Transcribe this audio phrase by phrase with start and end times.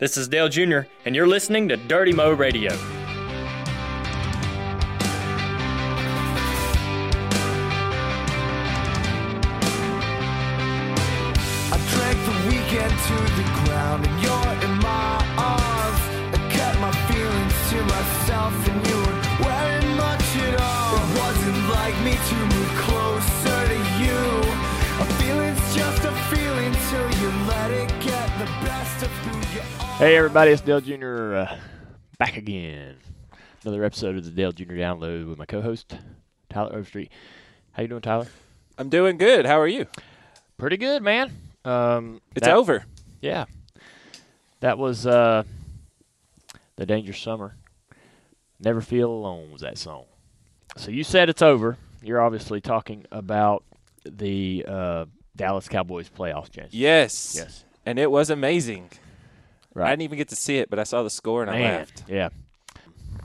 [0.00, 2.72] This is Dale Jr., and you're listening to Dirty Mo Radio.
[11.70, 14.19] I drank the weekend to the ground
[30.00, 31.34] Hey everybody, it's Dale Jr.
[31.34, 31.56] Uh,
[32.18, 32.96] back again.
[33.62, 34.72] Another episode of the Dale Jr.
[34.72, 35.94] Download with my co-host
[36.48, 37.12] Tyler Overstreet.
[37.72, 38.26] How you doing, Tyler?
[38.78, 39.44] I'm doing good.
[39.44, 39.86] How are you?
[40.56, 41.30] Pretty good, man.
[41.66, 42.84] Um, It's that- over.
[43.20, 43.44] Yeah,
[44.60, 45.42] that was uh,
[46.76, 47.54] the Dangerous Summer.
[48.58, 50.06] Never Feel Alone was that song.
[50.78, 51.76] So you said it's over.
[52.02, 53.64] You're obviously talking about
[54.04, 55.04] the uh,
[55.36, 56.72] Dallas Cowboys playoff chance.
[56.72, 57.34] Yes.
[57.36, 57.64] Yes.
[57.84, 58.88] And it was amazing.
[59.74, 59.86] Right.
[59.86, 61.78] I didn't even get to see it, but I saw the score and I Man,
[61.78, 62.04] laughed.
[62.08, 62.30] yeah.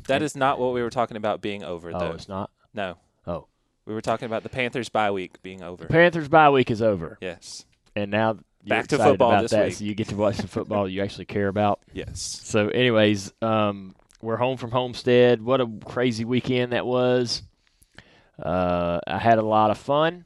[0.07, 2.11] That is not what we were talking about being over, Oh, though.
[2.11, 2.51] it's not.
[2.73, 2.97] No.
[3.25, 3.47] Oh,
[3.85, 5.85] We were talking about the Panthers bye week being over.
[5.85, 7.17] Panthers bye week is over.
[7.21, 7.65] yes.
[7.95, 9.73] and now you're Back to excited football about this that, week.
[9.75, 11.79] so you get to watch some football you actually care about.
[11.93, 12.19] Yes.
[12.43, 15.41] So, anyways, um, we're home from Homestead.
[15.41, 17.43] What a crazy weekend that was!
[18.41, 20.25] Uh, I had a lot of fun.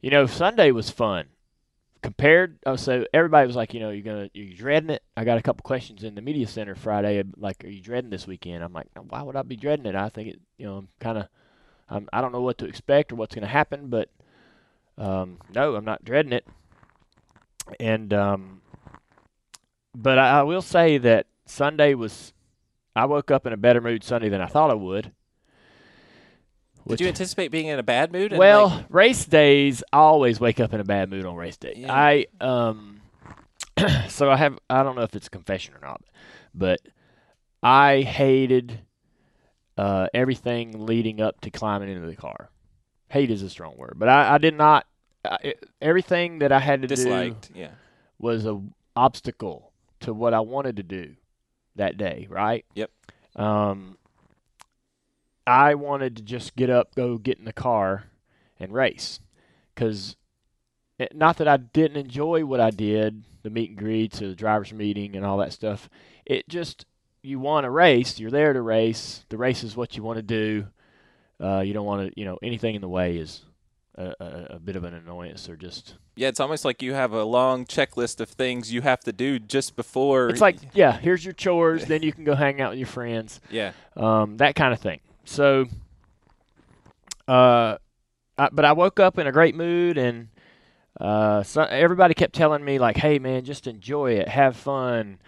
[0.00, 1.26] You know, Sunday was fun.
[2.02, 5.02] Compared, oh, so everybody was like, you know, you're gonna, you're dreading it.
[5.16, 8.26] I got a couple questions in the media center Friday, like, are you dreading this
[8.26, 8.64] weekend?
[8.64, 9.94] I'm like, why would I be dreading it?
[9.94, 11.28] I think it, you know, I'm kind of,
[11.88, 14.08] I'm, I don't know what to expect or what's gonna happen, but
[14.98, 16.46] um, no, I'm not dreading it.
[17.78, 18.62] And um,
[19.94, 22.32] but I, I will say that Sunday was.
[22.94, 25.12] I woke up in a better mood Sunday than I thought I would.
[26.86, 28.32] Did you anticipate being in a bad mood?
[28.32, 31.74] Well, like- race days, I always wake up in a bad mood on race day.
[31.76, 31.92] Yeah.
[31.92, 33.00] I um,
[34.08, 34.58] so I have.
[34.68, 36.02] I don't know if it's a confession or not,
[36.54, 36.80] but
[37.62, 38.80] I hated
[39.76, 42.50] uh, everything leading up to climbing into the car.
[43.08, 44.86] Hate is a strong word, but I, I did not.
[45.24, 47.36] I, everything that I had to do.
[47.54, 47.70] Yeah.
[48.18, 48.60] was a
[48.96, 51.14] obstacle to what I wanted to do
[51.76, 52.64] that day, right?
[52.74, 52.90] Yep.
[53.36, 53.96] Um,
[55.46, 58.04] I wanted to just get up, go get in the car,
[58.60, 59.20] and race,
[59.74, 60.16] because
[61.12, 64.72] not that I didn't enjoy what I did, the meet and greets, or the drivers'
[64.72, 65.88] meeting, and all that stuff.
[66.24, 66.86] It just
[67.22, 69.24] you want to race, you're there to race.
[69.28, 70.66] The race is what you want to do.
[71.40, 73.42] Uh, you don't want to, you know, anything in the way is
[73.96, 77.12] a, a, a bit of an annoyance or just Yeah, it's almost like you have
[77.12, 80.28] a long checklist of things you have to do just before.
[80.28, 81.84] It's like, yeah, here's your chores.
[81.86, 83.72] then you can go hang out with your friends, yeah.
[83.96, 85.00] um, that kind of thing.
[85.24, 85.66] So,
[87.28, 87.78] uh,
[88.38, 90.28] I, but I woke up in a great mood, and
[91.00, 95.18] uh, so everybody kept telling me like, "Hey, man, just enjoy it, have fun."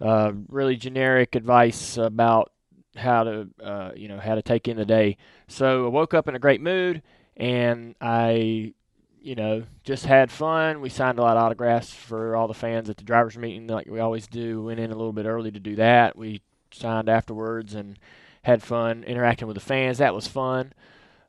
[0.00, 2.52] Uh, really generic advice about
[2.96, 5.16] how to, uh, you know, how to take in the day.
[5.48, 7.02] So I woke up in a great mood,
[7.36, 8.74] and I
[9.20, 10.80] you know, just had fun.
[10.80, 13.86] We signed a lot of autographs for all the fans at the drivers' meeting, like
[13.86, 14.62] we always do.
[14.62, 16.16] Went in a little bit early to do that.
[16.16, 16.40] We
[16.72, 17.98] signed afterwards and
[18.48, 19.98] had fun interacting with the fans.
[19.98, 20.72] That was fun.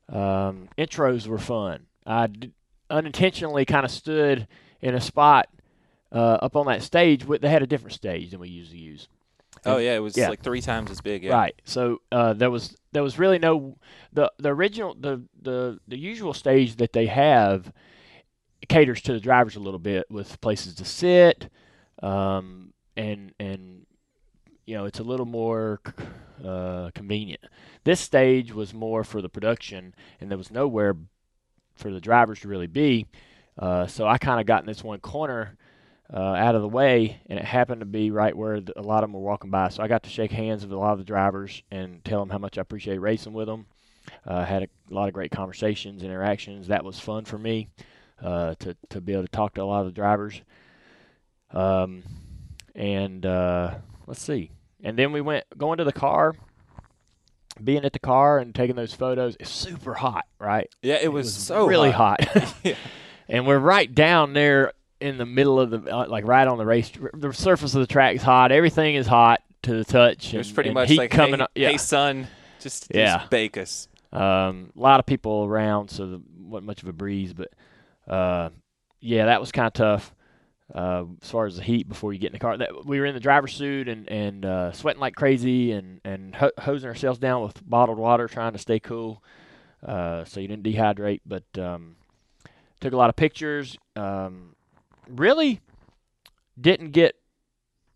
[0.07, 1.85] Um, intros were fun.
[2.05, 2.51] I d-
[2.89, 4.47] unintentionally kind of stood
[4.81, 5.49] in a spot
[6.11, 7.25] uh, up on that stage.
[7.25, 9.07] With, they had a different stage than we usually use.
[9.65, 10.29] Oh yeah, it was Yeah.
[10.29, 11.23] like three times as big.
[11.23, 11.33] Yeah.
[11.33, 11.53] Right.
[11.65, 13.75] So uh, there was there was really no
[14.13, 17.71] the the original the the the usual stage that they have
[18.69, 21.49] caters to the drivers a little bit with places to sit,
[22.01, 23.85] um, and and
[24.69, 25.81] you know it's a little more
[26.45, 27.41] uh, convenient.
[27.83, 30.95] This stage was more for the production, and there was nowhere
[31.75, 33.07] for the drivers to really be.
[33.57, 35.57] Uh, so I kind of got in this one corner
[36.13, 39.03] uh, out of the way, and it happened to be right where the, a lot
[39.03, 39.69] of them were walking by.
[39.69, 42.29] So I got to shake hands with a lot of the drivers and tell them
[42.29, 43.65] how much I appreciate racing with them.
[44.23, 46.67] Uh, had a lot of great conversations, interactions.
[46.67, 47.69] That was fun for me
[48.21, 50.41] uh, to to be able to talk to a lot of the drivers.
[51.51, 52.03] Um,
[52.75, 53.75] and uh,
[54.07, 54.51] let's see,
[54.83, 56.35] and then we went going to the car.
[57.61, 60.69] Being at the car and taking those photos, it's super hot, right?
[60.81, 62.19] Yeah, it was, so really hot.
[62.63, 62.75] Yeah.
[63.27, 64.71] and we're right down there
[65.01, 66.89] in the middle of the uh, like right on the race.
[67.13, 68.53] The surface of the track is hot.
[68.53, 70.33] Everything is hot to the touch.
[70.33, 71.51] It was pretty and much like, coming hey, up.
[71.53, 72.27] Yeah, hey son,
[72.61, 73.17] just, Yeah.
[73.17, 73.89] just bake us.
[74.13, 77.33] um, a lot of people around, so there wasn't much of a breeze.
[77.33, 77.51] But
[78.07, 78.49] uh,
[79.01, 80.15] yeah, that was kind of tough.
[80.73, 83.05] Uh, as far as the heat before you get in the car, that we were
[83.05, 87.17] in the driver's suit and and uh, sweating like crazy and and ho- hosing ourselves
[87.17, 89.23] down with bottled water, trying to stay cool,
[89.83, 91.21] uh, so you didn't dehydrate.
[91.25, 91.95] But um,
[92.79, 93.77] took a lot of pictures.
[93.95, 94.55] Um,
[95.07, 95.59] really
[96.59, 97.15] didn't get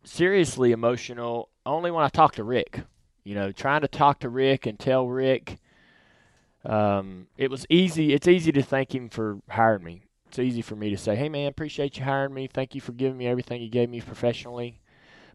[0.03, 2.81] seriously emotional only when I talked to Rick.
[3.23, 5.59] You know, trying to talk to Rick and tell Rick.
[6.65, 8.13] Um, it was easy.
[8.13, 10.02] It's easy to thank him for hiring me.
[10.33, 12.47] It's easy for me to say, "Hey, man, appreciate you hiring me.
[12.47, 14.79] Thank you for giving me everything you gave me professionally."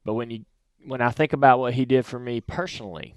[0.05, 0.45] But when you
[0.85, 3.15] when I think about what he did for me personally,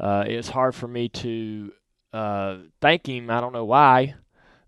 [0.00, 1.72] uh, it's hard for me to
[2.14, 3.28] uh, thank him.
[3.28, 4.14] I don't know why,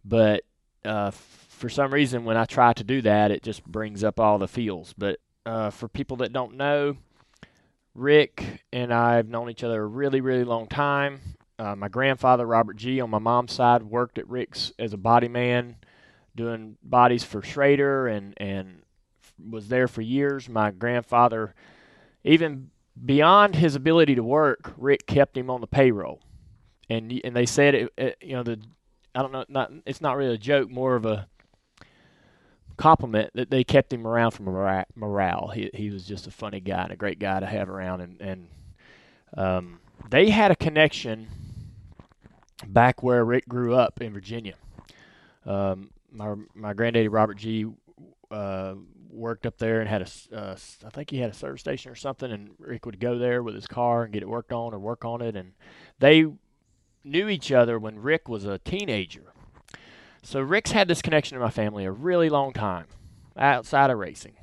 [0.05, 0.43] but
[0.85, 4.37] uh, for some reason, when I try to do that, it just brings up all
[4.37, 4.93] the feels.
[4.93, 6.99] But uh, for people that don't know,
[7.95, 11.37] Rick and I have known each other a really, really long time.
[11.59, 15.29] Uh, my grandfather, Robert Gee., on my mom's side, worked at Rick's as a body
[15.29, 15.77] man,
[16.35, 18.83] doing bodies for Schrader, and and
[19.39, 20.49] was there for years.
[20.49, 21.55] My grandfather,
[22.23, 22.71] even
[23.05, 26.21] beyond his ability to work, Rick kept him on the payroll,
[26.89, 28.61] and and they said it, it you know the
[29.15, 31.29] I don't know not it's not really a joke, more of a
[32.77, 35.49] compliment that they kept him around for mora- morale.
[35.55, 38.21] He he was just a funny guy and a great guy to have around, and
[38.21, 38.49] and
[39.37, 39.81] um,
[40.11, 41.29] they had a connection
[42.67, 44.55] back where Rick grew up in Virginia.
[45.47, 47.67] Um, my my granddaddy Robert Gee.
[48.31, 48.75] Uh,
[49.15, 51.95] worked up there and had a uh, I think he had a service station or
[51.95, 54.79] something, and Rick would go there with his car and get it worked on or
[54.79, 55.53] work on it, and
[55.99, 56.27] they
[57.05, 59.33] knew each other when Rick was a teenager.
[60.23, 62.87] So Rick's had this connection to my family a really long time,
[63.37, 64.35] outside of racing,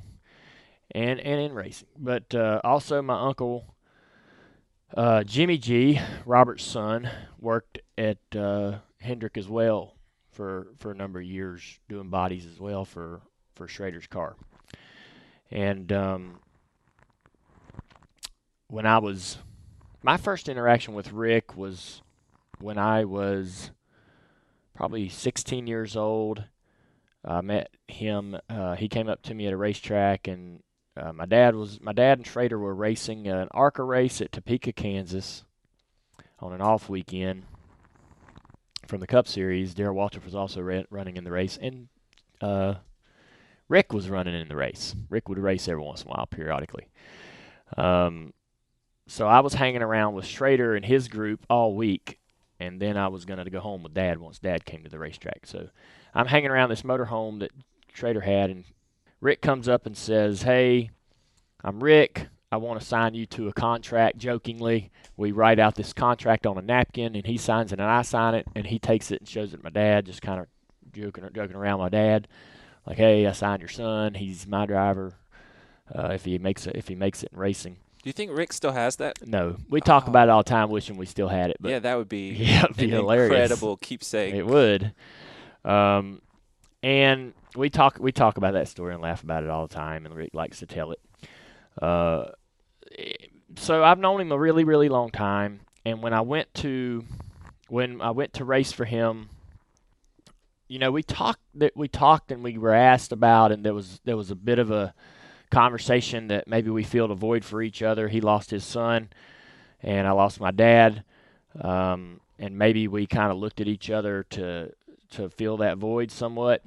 [0.90, 1.88] and and in racing.
[1.98, 3.74] But uh, also my uncle
[4.96, 7.08] uh, Jimmy Gee, Robert's son,
[7.38, 9.96] worked at uh, Hendrick as well
[10.32, 13.20] for for a number of years, doing bodies as well for
[13.54, 14.36] for Schrader's car.
[15.50, 16.40] And um,
[18.68, 19.36] when I was,
[20.02, 22.00] my first interaction with Rick was
[22.58, 23.70] when I was
[24.74, 26.44] probably 16 years old.
[27.24, 28.38] I met him.
[28.48, 30.62] Uh, he came up to me at a racetrack, and
[30.96, 34.72] uh, my dad was my dad and Schrader were racing an ARCA race at Topeka,
[34.72, 35.44] Kansas,
[36.40, 37.44] on an off weekend
[38.86, 39.74] from the Cup Series.
[39.74, 41.88] Darrell Waltrip was also ra- running in the race, and
[42.40, 42.74] uh,
[43.68, 44.94] Rick was running in the race.
[45.08, 46.88] Rick would race every once in a while, periodically.
[47.76, 48.32] Um,
[49.06, 52.18] so I was hanging around with Schrader and his group all week,
[52.60, 54.98] and then I was going to go home with Dad once Dad came to the
[54.98, 55.46] racetrack.
[55.46, 55.68] So
[56.14, 57.50] I'm hanging around this motorhome that
[57.92, 58.64] Schrader had, and
[59.20, 60.90] Rick comes up and says, "Hey,
[61.64, 62.28] I'm Rick.
[62.52, 66.56] I want to sign you to a contract." Jokingly, we write out this contract on
[66.58, 69.28] a napkin, and he signs it, and I sign it, and he takes it and
[69.28, 70.46] shows it to my dad, just kind of
[70.92, 72.28] joking joking around my dad,
[72.86, 74.14] like, "Hey, I signed your son.
[74.14, 75.14] He's my driver.
[75.92, 78.52] Uh, if he makes it, if he makes it in racing." Do you think Rick
[78.52, 79.24] still has that?
[79.26, 80.10] No, we talk Oh.
[80.10, 82.30] about it all the time, wishing we still had it, but yeah, that would be
[82.32, 83.30] yeah, be an hilarious.
[83.30, 84.34] incredible keepsake.
[84.34, 84.92] It would.
[85.64, 86.20] Um,
[86.82, 90.04] and we talk we talk about that story and laugh about it all the time,
[90.04, 91.00] and Rick likes to tell it.
[91.80, 92.26] Uh,
[93.56, 97.04] so I've known him a really really long time, and when I went to
[97.68, 99.30] when I went to race for him,
[100.68, 104.00] you know, we talked that we talked and we were asked about, and there was
[104.04, 104.94] there was a bit of a
[105.50, 108.08] conversation that maybe we filled a void for each other.
[108.08, 109.10] He lost his son,
[109.82, 111.04] and I lost my dad.
[111.60, 114.72] Um, and maybe we kind of looked at each other to
[115.10, 116.62] to fill that void somewhat.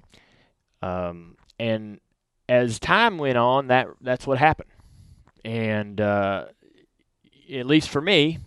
[0.82, 2.00] Um, and
[2.48, 4.70] as time went on, that that's what happened.
[5.46, 6.46] And uh,
[7.54, 8.40] at least for me,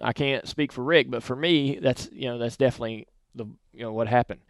[0.00, 3.80] I can't speak for Rick, but for me, that's you know that's definitely the you
[3.80, 4.40] know what happened.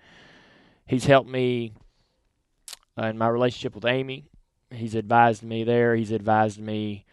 [0.86, 1.72] He's helped me
[2.98, 4.28] uh, in my relationship with Amy.
[4.70, 5.96] He's advised me there.
[5.96, 7.06] He's advised me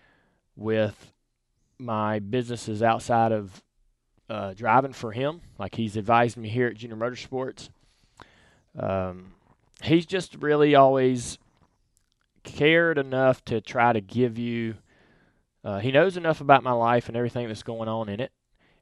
[0.57, 1.13] with
[1.79, 3.63] my businesses outside of
[4.29, 5.39] uh, driving for him.
[5.57, 7.69] Like he's advised me here at Junior Motorsports.
[8.77, 9.33] Um,
[9.81, 11.37] he's just really always
[12.43, 14.75] cared enough to try to give you.
[15.63, 18.31] Uh, he knows enough about my life and everything that's going on in it,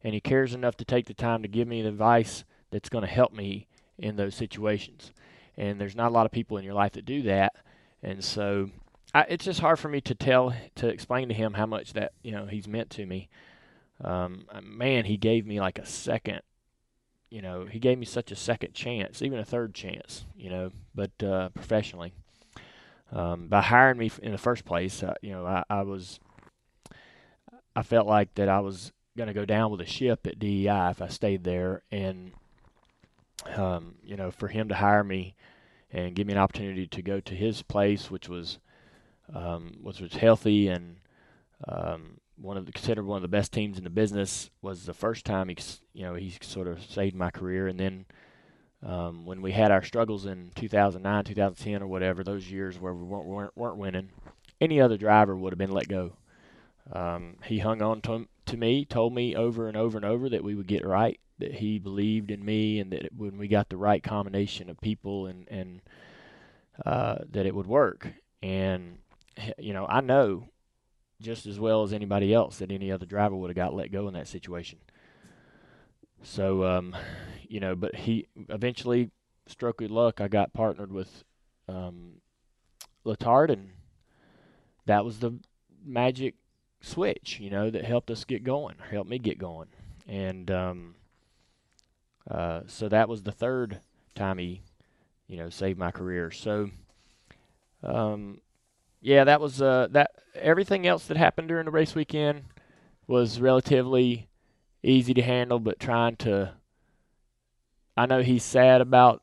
[0.03, 3.03] and he cares enough to take the time to give me the advice that's going
[3.03, 5.12] to help me in those situations.
[5.58, 7.53] And there's not a lot of people in your life that do that,
[8.01, 8.72] and so
[9.13, 12.13] I, it's just hard for me to tell to explain to him how much that
[12.24, 13.30] you know he's meant to me
[14.03, 16.41] um, man, he gave me like a second.
[17.30, 20.25] You know, he gave me such a second chance, even a third chance.
[20.36, 22.13] You know, but uh, professionally,
[23.12, 26.20] um, by hiring me in the first place, uh, you know, I, I was,
[27.75, 30.89] I felt like that I was going to go down with a ship at DEI
[30.91, 32.32] if I stayed there, and
[33.56, 35.36] um, you know, for him to hire me
[35.91, 38.60] and give me an opportunity to go to his place, which was,
[39.34, 40.98] um, which was healthy and
[41.68, 44.94] um, one of the considered one of the best teams in the business was the
[44.94, 45.58] first time he
[45.94, 47.68] you know he sort of saved my career.
[47.68, 48.06] And then
[48.83, 53.03] um, when we had our struggles in 2009 2010 or whatever those years where we
[53.03, 54.09] weren't weren't, weren't winning
[54.61, 56.13] any other driver would have been let go.
[56.93, 60.43] Um, he hung on to, to me, told me over and over and over that
[60.43, 63.77] we would get right, that he believed in me, and that when we got the
[63.77, 65.81] right combination of people and and
[66.85, 68.07] uh, that it would work.
[68.43, 69.00] And
[69.57, 70.47] you know, I know
[71.19, 74.07] just as well as anybody else that any other driver would have got let go
[74.07, 74.79] in that situation.
[76.24, 76.96] So, um,
[77.48, 79.10] you know, but he eventually,
[79.48, 81.24] stroke of luck, I got partnered with
[81.68, 82.22] um,
[83.06, 83.72] and
[84.86, 85.40] that was the
[85.84, 86.36] magic
[86.82, 89.68] switch, you know, that helped us get going, helped me get going.
[90.08, 90.96] And um,
[92.30, 93.80] uh, so that was the third
[94.16, 94.62] time he,
[95.28, 96.32] you know, saved my career.
[96.32, 96.70] So,
[97.84, 98.42] um,
[99.01, 100.12] yeah, that was uh, that.
[100.36, 102.44] Everything else that happened during the race weekend
[103.06, 104.30] was relatively
[104.83, 106.53] easy to handle, but trying to.
[107.97, 109.21] I know he's sad about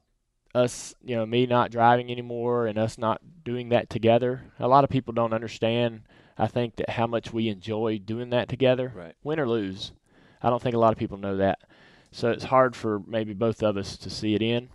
[0.54, 4.42] us, you know, me not driving anymore and us not doing that together.
[4.58, 6.02] A lot of people don't understand.
[6.36, 9.14] I think that how much we enjoy doing that together, Right.
[9.24, 9.92] win or lose.
[10.42, 11.58] I don't think a lot of people know that.
[12.12, 14.68] So it's hard for maybe both of us to see it in.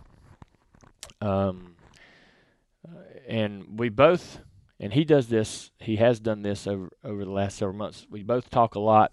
[1.20, 1.76] Um,
[3.26, 4.40] and we both,
[4.78, 5.70] and he does this.
[5.78, 8.06] He has done this over over the last several months.
[8.10, 9.12] We both talk a lot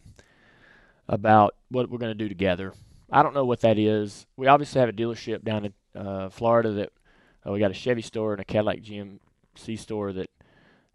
[1.08, 2.74] about what we're going to do together.
[3.12, 4.26] I don't know what that is.
[4.38, 6.90] We obviously have a dealership down in uh, Florida that
[7.46, 10.30] uh, we got a Chevy store and a Cadillac GMC store that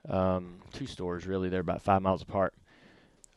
[0.08, 1.48] um, two stores really.
[1.48, 2.54] They're about five miles apart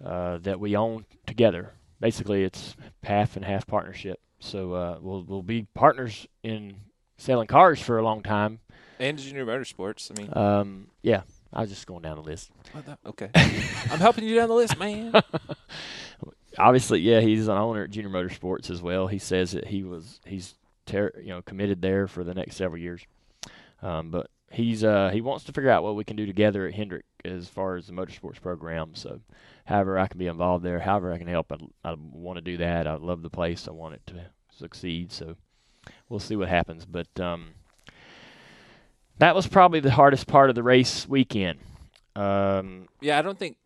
[0.04, 1.74] uh, that we own together.
[2.00, 4.20] Basically, it's half and half partnership.
[4.40, 6.76] So uh, we'll we'll be partners in
[7.18, 8.60] selling cars for a long time.
[9.00, 10.10] And Junior Motorsports.
[10.12, 11.22] I mean, Um, yeah,
[11.52, 12.52] I was just going down the list.
[13.06, 13.30] okay.
[13.36, 15.12] I'm helping you down the list, man.
[16.60, 19.08] Obviously, yeah, he's an owner at Junior Motorsports as well.
[19.08, 22.82] He says that he was he's ter- you know committed there for the next several
[22.82, 23.02] years.
[23.82, 26.74] Um, but he's uh, he wants to figure out what we can do together at
[26.74, 28.96] Hendrick as far as the motorsports program.
[28.96, 29.22] So,
[29.66, 32.58] however I can be involved there, however I can help, I, I want to do
[32.58, 32.88] that.
[32.88, 33.68] I love the place.
[33.68, 34.26] I want it to
[34.58, 35.12] succeed.
[35.12, 35.36] So,
[36.10, 36.86] we'll see what happens.
[36.86, 37.52] But um,
[39.20, 41.60] that was probably the hardest part of the race weekend.
[42.16, 43.58] Um, yeah, I don't think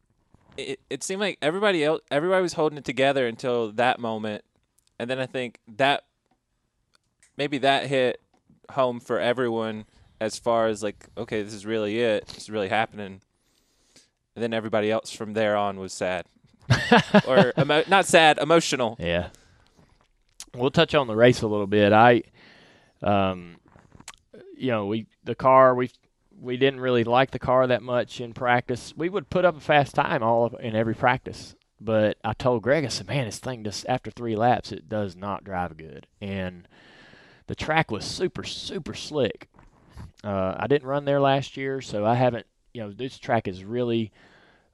[0.57, 0.79] it.
[0.89, 4.43] It seemed like everybody else, everybody was holding it together until that moment,
[4.99, 6.03] and then I think that
[7.37, 8.21] maybe that hit
[8.71, 9.85] home for everyone
[10.19, 12.27] as far as like, okay, this is really it.
[12.27, 13.21] This is really happening.
[14.35, 16.25] And then everybody else from there on was sad,
[17.27, 18.95] or emo- not sad, emotional.
[18.99, 19.29] Yeah.
[20.55, 21.93] We'll touch on the race a little bit.
[21.93, 22.23] I,
[23.01, 23.57] um,
[24.55, 25.91] you know, we the car we
[26.39, 28.93] we didn't really like the car that much in practice.
[28.95, 32.63] We would put up a fast time all of, in every practice, but I told
[32.63, 36.07] Greg, I said, man, this thing just after three laps, it does not drive good,
[36.21, 36.67] and
[37.47, 39.49] the track was super super slick.
[40.23, 42.45] Uh, I didn't run there last year, so I haven't.
[42.73, 44.11] You know, this track is really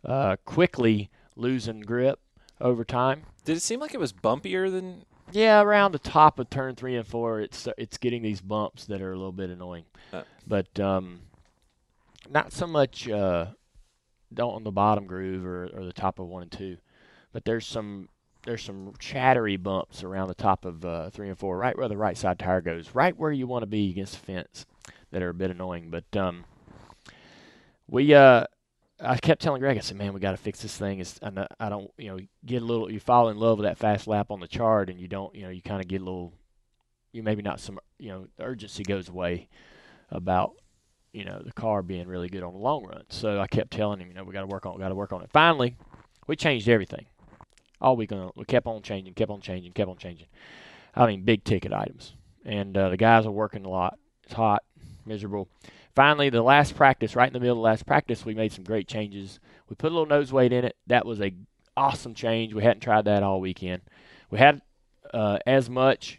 [0.06, 2.20] uh, quickly losing grip
[2.62, 3.24] over time.
[3.44, 5.06] Did it seem like it was bumpier than?
[5.32, 9.02] Yeah, around the top of turn three and four, it's it's getting these bumps that
[9.02, 10.24] are a little bit annoying, Uh.
[10.48, 11.20] but um,
[12.30, 13.48] not so much uh,
[14.38, 16.78] on the bottom groove or, or the top of one and two,
[17.34, 18.10] but there's some
[18.44, 21.98] there's some chattery bumps around the top of uh, three and four, right where the
[21.98, 24.66] right side tire goes, right where you want to be against the fence,
[25.12, 25.90] that are a bit annoying.
[25.90, 26.46] But um,
[27.88, 28.46] we uh,
[29.02, 31.48] I kept telling Greg, I said, "Man, we got to fix this thing." It's, I,
[31.60, 32.92] I don't, you know, get a little.
[32.92, 35.44] You fall in love with that fast lap on the chart, and you don't, you
[35.44, 36.34] know, you kind of get a little.
[37.12, 39.50] You maybe not some, you know, urgency goes away
[40.12, 40.54] about,
[41.14, 43.04] you know, the car being really good on the long run.
[43.10, 45.12] So I kept telling him, you know, we got to work on, got to work
[45.12, 45.30] on it.
[45.32, 45.76] Finally,
[46.28, 47.06] we changed everything.
[47.82, 50.28] All week on, we kept on changing, kept on changing, kept on changing.
[50.96, 52.14] I mean, big ticket items,
[52.44, 53.98] and uh, the guys are working a lot.
[54.24, 54.64] It's hot,
[55.06, 55.48] miserable
[55.96, 58.64] finally the last practice right in the middle of the last practice we made some
[58.64, 61.34] great changes we put a little nose weight in it that was a
[61.76, 63.82] awesome change we hadn't tried that all weekend
[64.30, 64.62] we had
[65.14, 66.19] uh, as much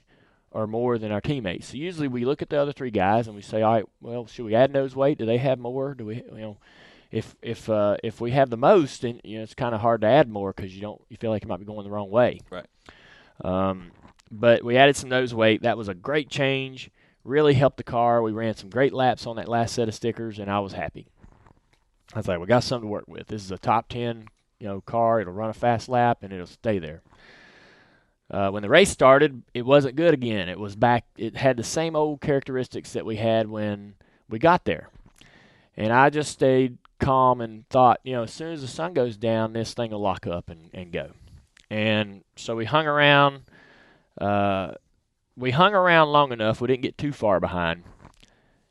[0.53, 3.37] or more than our teammates so usually we look at the other three guys and
[3.37, 6.07] we say all right well should we add nose weight do they have more do
[6.07, 6.57] we you know
[7.11, 10.01] if if uh, if we have the most then you know it's kind of hard
[10.01, 12.11] to add more because you don't you feel like you might be going the wrong
[12.11, 12.67] way Right.
[13.45, 13.91] um,
[14.31, 16.91] but we added some nose weight that was a great change
[17.23, 18.23] really helped the car.
[18.23, 21.07] We ran some great laps on that last set of stickers, and I was happy.
[22.15, 23.27] I was like, we got something to work with.
[23.27, 24.29] This is a top ten,
[24.59, 25.21] you know, car.
[25.21, 27.03] It'll run a fast lap, and it'll stay there.
[28.31, 30.49] Uh, when the race started, it wasn't good again.
[30.49, 31.05] It was back.
[31.17, 33.95] It had the same old characteristics that we had when
[34.29, 34.89] we got there,
[35.77, 39.17] and I just stayed calm and thought, you know, as soon as the sun goes
[39.17, 41.11] down, this thing will lock up and, and go.
[41.71, 43.43] And so we hung around.
[44.21, 44.73] Uh,
[45.37, 46.61] we hung around long enough.
[46.61, 47.85] We didn't get too far behind.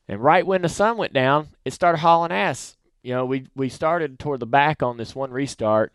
[0.08, 3.70] And right when the sun went down, it started hauling ass you know, we we
[3.70, 5.94] started toward the back on this one restart,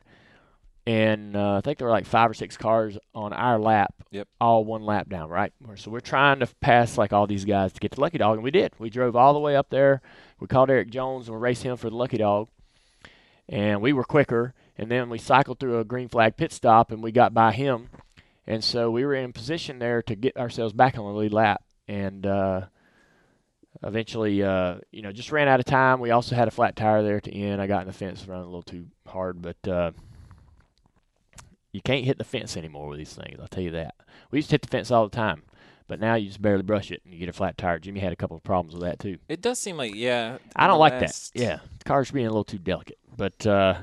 [0.87, 3.95] and uh, I think there were like five or six cars on our lap.
[4.11, 4.29] Yep.
[4.41, 5.53] All one lap down, right?
[5.77, 8.45] So we're trying to pass like all these guys to get to Lucky Dog, and
[8.45, 8.73] we did.
[8.79, 10.03] We drove all the way up there.
[10.41, 12.49] We called Erik Jones and we raced him for the Lucky Dog,
[13.49, 14.55] and we were quicker.
[14.77, 17.89] And then we cycled through a green flag pit stop, and we got by him.
[18.47, 21.63] And so we were in position there to get ourselves back on the lead lap,
[21.89, 22.27] and.
[22.27, 22.63] Uh,
[23.83, 26.01] eventually, uh, you know, just ran out of time.
[26.01, 27.61] We also had a flat tire there at the end.
[27.61, 29.91] I got in the fence, running a little too hard, but uh,
[31.75, 33.37] you can't hit the fence anymore with these things.
[33.41, 33.97] I'll tell you that.
[34.31, 35.43] We used to hit the fence all the time,
[35.89, 37.81] but now you just barely brush it and you get a flat tire.
[37.81, 39.19] Jimmy had a couple of problems with that too.
[39.29, 40.39] It does seem like yeah.
[40.55, 41.31] I don't like that.
[41.35, 43.47] Yeah, the car's being a little too delicate, but.
[43.47, 43.75] Uh,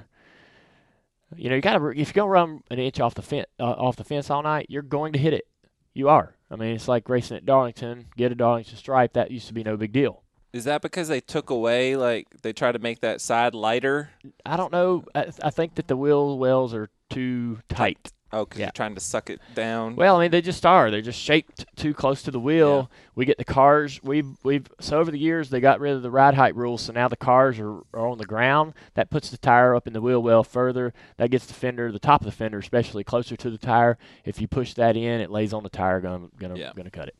[1.38, 3.64] you know, you got to if you're gonna run an inch off the fence uh,
[3.64, 5.48] off the fence all night, you're going to hit it.
[5.94, 6.36] You are.
[6.50, 8.08] I mean, it's like racing at Darlington.
[8.18, 9.14] Get a Darlington stripe.
[9.14, 10.21] That used to be no big deal.
[10.54, 14.10] Is that because they took away like they tried to make that side lighter?
[14.46, 15.06] I don't know.
[15.16, 18.12] I, I think that the wheel wells are too tight.
[18.34, 18.68] Oh, because Yeah.
[18.68, 19.98] you're trying to suck it down.
[19.98, 20.90] Well, I mean, they just are.
[20.90, 22.90] They're just shaped too close to the wheel.
[23.14, 24.02] We get the cars.
[24.04, 26.94] We've we've so over the years they got rid of the ride height rules, so
[26.94, 28.74] now the cars are, are on the ground.
[28.94, 30.94] That puts the tire up in the wheel well further.
[31.18, 33.98] That gets the fender, the top of the fender, especially closer to the tire.
[34.24, 36.72] If you push that in, it lays on the tire, gonna gonna Yeah.
[36.74, 37.18] gonna cut it.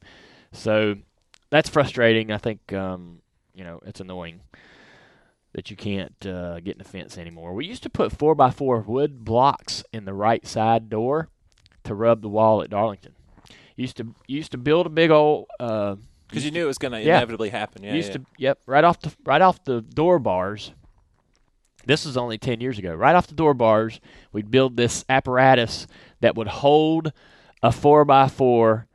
[0.54, 0.96] So
[1.52, 2.32] that's frustrating.
[2.32, 3.20] I think um,
[3.54, 4.42] you know it's annoying
[5.54, 7.54] that you can't uh, get in the fence anymore.
[7.54, 11.28] We used to put four by four wood blocks in the right side door
[11.84, 13.14] to rub the wall at Darlington.
[13.76, 15.96] Used to used to build a big old uh,
[16.28, 17.18] because you knew it was going to Yeah.
[17.18, 17.84] inevitably happen.
[17.84, 18.18] Yeah, used yeah.
[18.18, 20.72] to yep right off the right off the door bars.
[21.86, 22.94] This was only ten years ago.
[22.94, 24.00] Right off the door bars,
[24.32, 25.88] we'd build this apparatus
[26.20, 27.12] that would hold
[27.64, 28.88] a four by four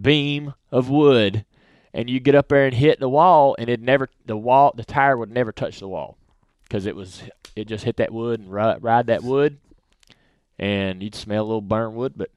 [0.00, 1.44] beam of wood,
[1.92, 4.84] and you get up there and hit the wall, and it never the wall the
[4.84, 6.16] tire would never touch the wall
[6.64, 7.22] because it was
[7.56, 9.58] it just hit that wood and ride, ride that wood,
[10.58, 12.30] and you'd smell a little burnt wood, but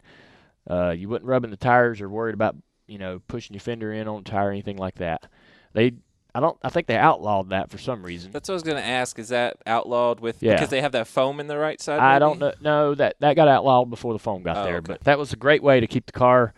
[0.70, 2.56] uh, you wouldn't rubbing the tires or worried about
[2.88, 5.28] you know pushing your fender in on the tire or anything like that.
[5.74, 5.94] They
[6.36, 8.32] I don't I think they outlawed that for some reason.
[8.32, 9.20] That's what I was going to ask.
[9.20, 10.54] Is that outlawed with Yeah.
[10.56, 12.00] because they have that foam in the right side?
[12.00, 12.54] I don't know.
[12.62, 14.78] No, that that got outlawed before the foam got Oh, there.
[14.78, 14.86] okay.
[14.94, 16.54] But that was a great way to keep the car.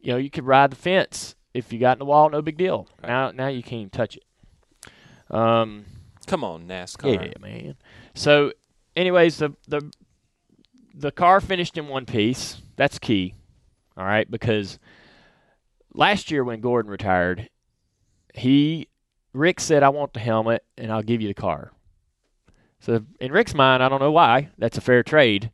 [0.00, 2.56] You know, you could ride the fence if you got in the wall, no big
[2.58, 2.88] deal.
[3.02, 3.08] Right.
[3.08, 4.24] Now, now you can't even touch it.
[5.30, 5.84] Um,
[6.26, 7.14] Come on, NASCAR.
[7.26, 7.76] yeah, man.
[8.14, 8.52] So,
[8.96, 9.90] anyways, the the
[10.94, 12.58] the car finished in one piece.
[12.76, 13.34] That's key.
[13.96, 14.78] All right, because
[15.94, 17.48] last year when Gordon retired,
[18.34, 18.88] he
[19.32, 21.72] Rick said, "I want the helmet, and I'll give you the car."
[22.80, 24.50] So in Rick's mind, I don't know why.
[24.58, 25.50] That's a fair trade,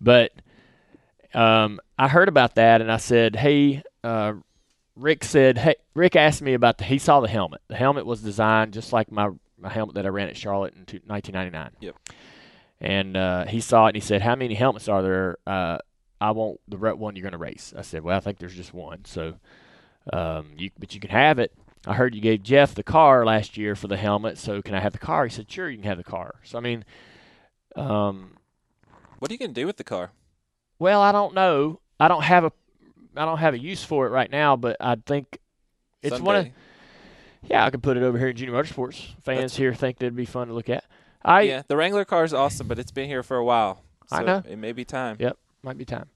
[0.00, 0.32] but
[1.34, 4.34] um, I heard about that, and I said, "Hey." Uh,
[4.98, 6.84] Rick said, "Hey, Rick asked me about the.
[6.84, 7.60] He saw the helmet.
[7.68, 10.84] The helmet was designed just like my my helmet that I ran at Charlotte in
[10.84, 11.70] two, 1999.
[11.80, 11.96] Yep.
[12.80, 15.38] And uh, he saw it and he said, "How many helmets are there?
[15.46, 15.78] Uh,
[16.20, 18.74] I want the one you're going to race." I said, "Well, I think there's just
[18.74, 19.04] one.
[19.04, 19.34] So,
[20.12, 21.52] um, you but you can have it."
[21.86, 24.80] I heard you gave Jeff the car last year for the helmet, so can I
[24.80, 25.24] have the car?
[25.24, 26.84] He said, "Sure, you can have the car." So I mean,
[27.76, 28.36] um,
[29.20, 30.10] What are you going to do with the car?
[30.80, 31.80] well, I don't know.
[32.00, 32.52] I don't have a
[33.18, 35.38] I don't have a use for it right now, but I think
[36.02, 36.48] it's one of
[37.42, 39.14] yeah, I could put it over here in Junior Motorsports.
[39.22, 40.84] Fans That's- here think it'd be fun to look at.
[41.24, 43.82] I yeah, the Wrangler car is awesome, but it's been here for a while.
[44.10, 44.42] I so know.
[44.48, 45.16] It may be time.
[45.18, 46.06] Yep, might be time.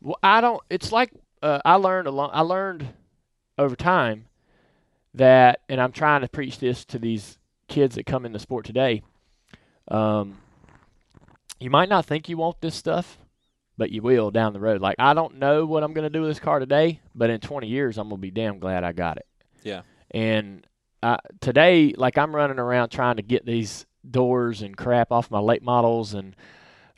[0.00, 0.62] Well, I don't.
[0.70, 1.10] It's like
[1.42, 2.30] uh, I learned along.
[2.32, 2.88] I learned
[3.58, 4.26] over time
[5.14, 8.64] that, and I'm trying to preach this to these kids that come in the sport
[8.64, 9.02] today.
[9.88, 10.38] Um,
[11.58, 13.18] you might not think you want this stuff,
[13.76, 14.80] but you will down the road.
[14.80, 17.40] Like I don't know what I'm going to do with this car today, but in
[17.40, 19.26] 20 years, I'm going to be damn glad I got it.
[19.62, 19.82] Yeah.
[20.10, 20.66] And
[21.40, 25.62] today, like I'm running around trying to get these doors and crap off my late
[25.62, 26.36] models and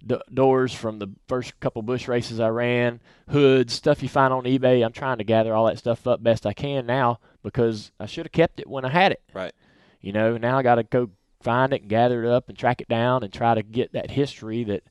[0.04, 4.44] d- doors from the first couple bush races I ran, hoods, stuff you find on
[4.44, 4.84] eBay.
[4.84, 8.26] I'm trying to gather all that stuff up best I can now because I should
[8.26, 9.22] have kept it when I had it.
[9.32, 9.54] Right.
[10.00, 11.10] You know, now I got to go
[11.40, 14.10] find it and gather it up and track it down and try to get that
[14.10, 14.82] history that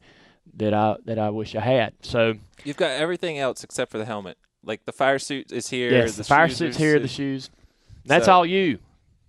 [0.56, 1.94] that I that I wish I had.
[2.02, 4.38] So You've got everything else except for the helmet.
[4.64, 5.92] Like the fire suit is here.
[5.92, 7.50] yes, the the fire suit's here, sit- the shoes.
[8.06, 8.80] That's So- all you.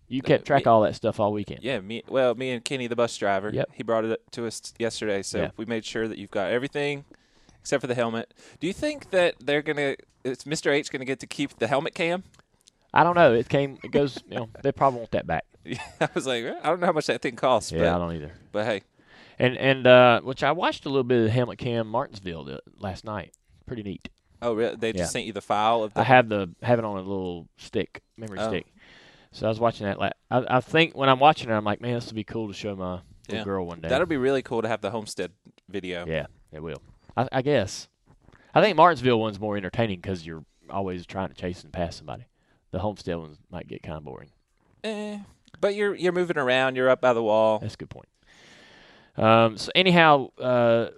[0.07, 1.61] You kept Uh, track of all that stuff all weekend.
[1.63, 2.03] Yeah, me.
[2.09, 3.51] Well, me and Kenny, the bus driver.
[3.53, 3.71] Yep.
[3.73, 5.51] He brought it up to us yesterday, so Yeah.
[5.57, 7.05] we made sure that you've got everything
[7.61, 8.33] except for the helmet.
[8.61, 9.97] Do you think that they're gonna?
[10.23, 10.71] Is Mr.
[10.71, 12.23] H gonna get to keep the helmet cam?
[12.93, 13.33] I don't know.
[13.33, 13.79] It came.
[13.83, 14.23] It goes.
[14.29, 15.45] You know, they probably want that back.
[15.65, 18.15] Yeah, I was like, I don't know how much that thing costs, Yeah, I don't
[18.15, 18.33] either.
[18.53, 18.83] but hey,
[19.39, 23.05] And and uh, which I watched a little bit of helmet cam Martinsville the, last
[23.05, 23.33] night.
[23.67, 24.09] Pretty neat.
[24.43, 24.77] oh really?
[24.77, 25.07] They just Yeah.
[25.07, 26.01] sent you the file of the.
[26.01, 28.49] I have the have it on a little stick, memory Oh.
[28.49, 28.67] stick.
[29.33, 29.99] So I was watching that.
[29.99, 32.47] La- I, I think when I'm watching it, I'm like, man, this would be cool
[32.47, 33.43] to show my little Yeah.
[33.45, 33.89] girl one day.
[33.89, 35.33] That'll be really cool to have the Homestead
[35.69, 36.07] video.
[36.07, 36.81] yeah, it will.
[37.17, 37.89] I, I guess.
[38.55, 42.27] I think Martinsville one's more entertaining because you're always trying to chase and pass somebody.
[42.71, 44.31] The Homestead ones might get kind of boring.
[44.85, 45.19] Eh,
[45.61, 46.77] but you're you're moving around.
[46.77, 47.59] You're up by the wall.
[47.59, 48.07] That's a good point.
[49.17, 50.91] Um, so anyhow, uh,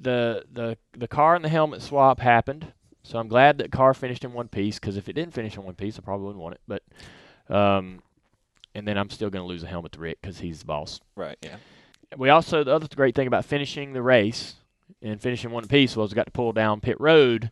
[0.00, 2.72] the the the car and the helmet swap happened.
[3.04, 5.64] So I'm glad that car finished in one piece because if it didn't finish in
[5.64, 6.60] one piece, I probably wouldn't want it.
[6.68, 8.00] But um,
[8.74, 11.00] and then I'm still going to lose a helmet to Rick because he's the boss.
[11.16, 11.36] Right.
[11.42, 11.56] Yeah.
[12.16, 14.54] We also the other great thing about finishing the race
[15.00, 17.50] and finishing one piece was we got to pull down pit road,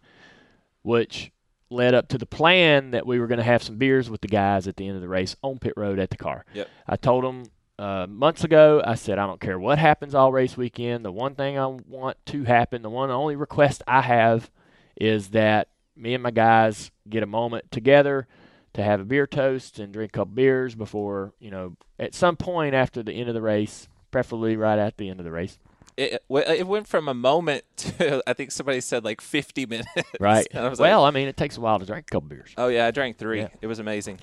[0.82, 1.32] which
[1.70, 4.28] led up to the plan that we were going to have some beers with the
[4.28, 6.44] guys at the end of the race on pit road at the car.
[6.52, 6.68] Yep.
[6.86, 7.44] I told them
[7.80, 8.82] uh, months ago.
[8.84, 11.04] I said I don't care what happens all race weekend.
[11.04, 14.50] The one thing I want to happen, the one only request I have,
[14.96, 18.28] is that me and my guys get a moment together
[18.74, 22.36] to have a beer toast and drink a couple beers before you know at some
[22.36, 25.58] point after the end of the race, preferably right at the end of the race.
[25.96, 29.88] It, it went from a moment to I think somebody said like 50 minutes.
[30.20, 30.46] Right.
[30.54, 32.52] I was like, well, I mean, it takes a while to drink a couple beers.
[32.58, 33.40] oh yeah, I drank three.
[33.40, 33.48] Yeah.
[33.62, 34.18] It was amazing.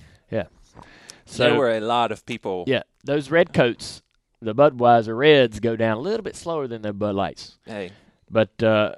[1.28, 2.64] So there were a lot of people.
[2.66, 4.02] yeah, those red coats,
[4.40, 7.58] the Budweiser Reds, go down a little bit slower than the Bud Lights.
[7.66, 7.90] Hey,
[8.30, 8.94] But uh,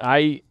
[0.00, 0.42] I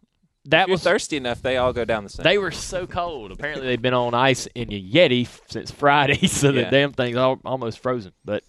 [0.45, 2.23] that if you're was thirsty enough, they all go down the same.
[2.23, 3.31] they were so cold.
[3.31, 7.39] Apparently, they've been on ice in the Yeti since Friday, so the damn thing's all,
[7.43, 8.13] almost frozen.
[8.23, 8.43] But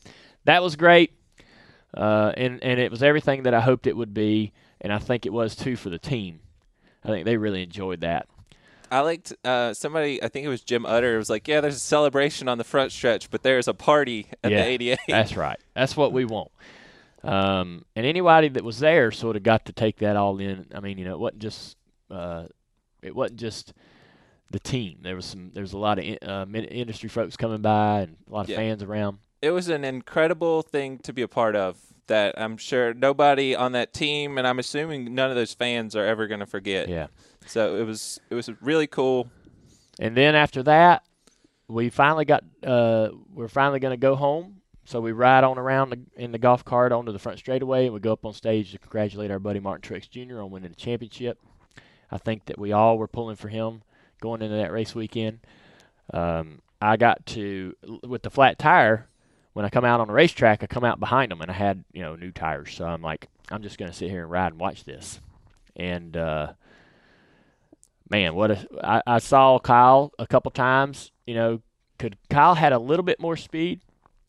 [0.45, 1.13] that was great,
[1.97, 5.27] uh, and and it was everything that I hoped it would be, and I think
[5.27, 6.41] it was too for the team.
[7.05, 8.29] I think they really enjoyed that.
[8.91, 10.23] I liked uh, somebody.
[10.23, 11.15] I think it was Jim Utter.
[11.15, 14.27] It was like, yeah, there's a celebration on the front stretch, but there's a party
[14.43, 14.63] at Yeah.
[14.65, 14.99] the 88.
[15.09, 15.59] That's right.
[15.75, 16.51] That's what we want.
[17.23, 20.67] Um, and anybody that was there sort of got to take that all in.
[20.75, 21.77] I mean, you know, it wasn't just
[22.11, 22.45] uh,
[23.03, 23.73] it wasn't just
[24.51, 25.01] the team.
[25.03, 25.51] There was some.
[25.53, 28.51] There was a lot of in- uh, industry folks coming by and a lot of
[28.51, 28.57] Yeah.
[28.57, 29.19] fans around.
[29.43, 31.79] It was an incredible thing to be a part of.
[32.07, 36.07] That I'm sure nobody on that team, and I'm assuming none of those fans are
[36.07, 36.89] ever going to forget.
[36.89, 37.09] Yeah.
[37.47, 39.29] So it was it was really cool.
[39.99, 41.03] And then after that,
[41.69, 42.45] we finally got.
[42.65, 44.63] Uh, we're finally going to go home.
[44.87, 47.93] So we ride on around the, in the golf cart onto the front straightaway, and
[47.93, 50.41] we go up on stage to congratulate our buddy Martin Truex Jr.
[50.41, 51.39] on winning the championship.
[52.11, 53.83] I think that we all were pulling for him
[54.23, 55.41] going into that race weekend.
[56.15, 59.09] Um, I got to with the flat tire.
[59.59, 61.83] When I come out on the racetrack, I come out behind them, and I had
[61.93, 62.73] you know new tires.
[62.77, 65.21] So I'm like, I'm just going to sit here and ride and watch this.
[65.75, 66.53] And uh,
[68.09, 71.11] man, what a I, I saw Kyle a couple times.
[71.27, 71.63] You know,
[71.99, 73.81] could Kyle had a little bit more speed.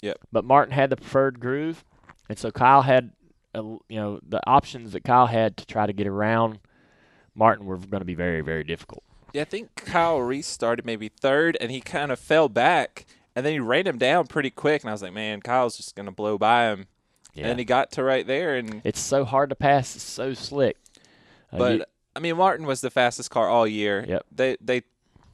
[0.01, 0.17] Yep.
[0.31, 1.85] But Martin had the preferred groove,
[2.27, 3.11] and so Kyle had,
[3.53, 6.57] a, you know, the options that Kyle had to try to get around
[7.35, 9.03] Martin were going to be very, very difficult.
[9.33, 13.05] Yeah, I think Kyle Reese started maybe third, and he kind of fell back,
[13.39, 14.83] and then he ran him down pretty quick.
[14.83, 16.85] And I was like, man, Kyle's just going to blow by him.
[17.33, 17.47] Yeah.
[17.47, 19.95] And he got to right there, and it's so hard to pass.
[19.95, 20.77] It's so slick.
[21.53, 24.03] Uh, but you- I mean, Martin was the fastest car all year.
[24.07, 24.25] Yep.
[24.31, 24.81] They they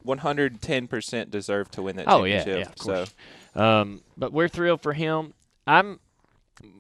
[0.05, 2.65] 110% deserve to win that Oh yeah, championship.
[2.67, 3.15] yeah, of course.
[3.55, 5.33] Um, but we're thrilled for him.
[5.65, 5.99] I'm,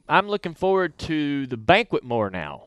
[0.07, 2.65] I'm looking forward to the banquet more now.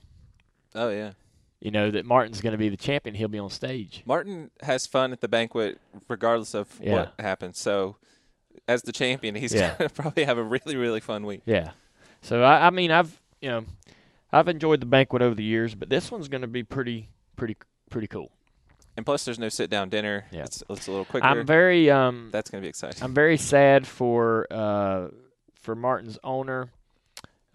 [0.75, 1.12] Oh yeah.
[1.61, 3.14] You know that Martin's going to be the champion.
[3.16, 4.03] He'll be on stage.
[4.07, 6.94] Martin has fun at the banquet regardless of Yeah.
[6.94, 7.59] what happens.
[7.59, 7.97] So,
[8.66, 9.75] as the champion, he's Yeah.
[9.75, 11.42] to probably have a really, really fun week.
[11.44, 11.71] Yeah.
[12.23, 13.64] So I, I mean, I've you know,
[14.33, 17.57] I've enjoyed the banquet over the years, but this one's going to be pretty, pretty,
[17.90, 18.31] pretty cool.
[18.97, 20.25] And plus, there's no sit down dinner.
[20.33, 20.42] Yeah.
[20.42, 21.25] It's, it's a little quicker.
[21.25, 23.01] I'm very, um, That's going to be exciting.
[23.03, 25.09] I'm very sad for uh,
[25.55, 26.68] for Martin's owner.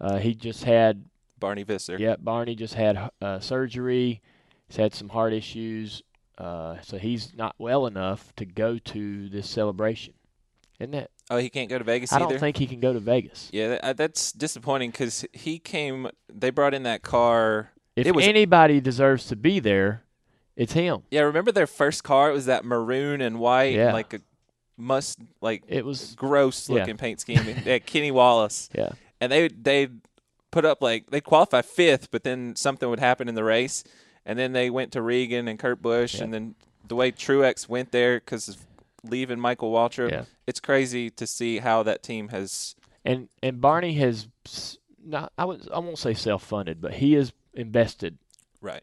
[0.00, 1.04] Uh, he just had,
[1.38, 1.96] Barney Visser.
[1.98, 4.22] yeah, Barney just had uh, surgery.
[4.68, 6.02] He's had some heart issues,
[6.38, 10.14] uh, so he's not well enough to go to this celebration.
[10.80, 11.10] Isn't that?
[11.30, 12.22] Oh, he can't go to Vegas either.
[12.22, 12.34] I either?
[12.34, 13.48] don't think he can go to Vegas.
[13.52, 16.08] Yeah, that, that's disappointing because he came.
[16.32, 17.70] They brought in that car.
[17.96, 20.02] If It was- anybody deserves to be there,
[20.56, 21.02] it's him.
[21.10, 22.30] Yeah, remember their first car?
[22.30, 23.92] It was that maroon and white, Yeah.
[23.92, 24.20] like a
[24.76, 26.80] must, like It was, gross Yeah.
[26.80, 27.40] looking paint scheme.
[27.64, 28.90] yeah, Kenny Wallace, yeah.
[29.20, 29.88] and they they
[30.50, 33.84] put up like they qualify fifth, but then something would happen in the race,
[34.26, 36.24] and then they went to Regan and Kurt Busch, Yeah.
[36.24, 36.54] and then
[36.86, 38.56] the way Truex went there because of
[39.04, 40.10] leaving Michael Waltrip.
[40.10, 40.24] Yeah.
[40.46, 42.74] It's crazy to see how that team has.
[43.04, 44.28] and and Barney has
[45.04, 48.18] not I would I won't say self funded, but he has invested
[48.60, 48.82] Right.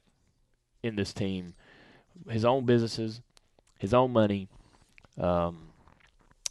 [0.84, 1.56] in this team,
[2.30, 3.22] his own businesses,
[3.80, 4.48] his own money.
[5.20, 5.70] Um,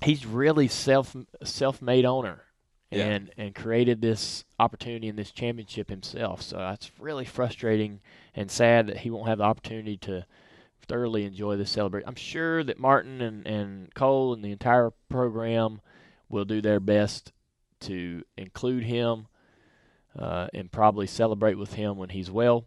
[0.03, 2.43] he's really self self made owner,
[2.91, 3.05] Yeah.
[3.07, 6.43] and and created this opportunity in this championship himself.
[6.43, 8.01] So that's really frustrating
[8.35, 10.27] and sad that he won't have the opportunity to
[10.91, 12.09] thoroughly enjoy this celebration.
[12.09, 15.81] I'm sure that Martin and, and Cole and the entire program
[16.29, 17.33] will do their best
[17.81, 19.27] to include him
[20.19, 22.67] uh, and probably celebrate with him when he's well.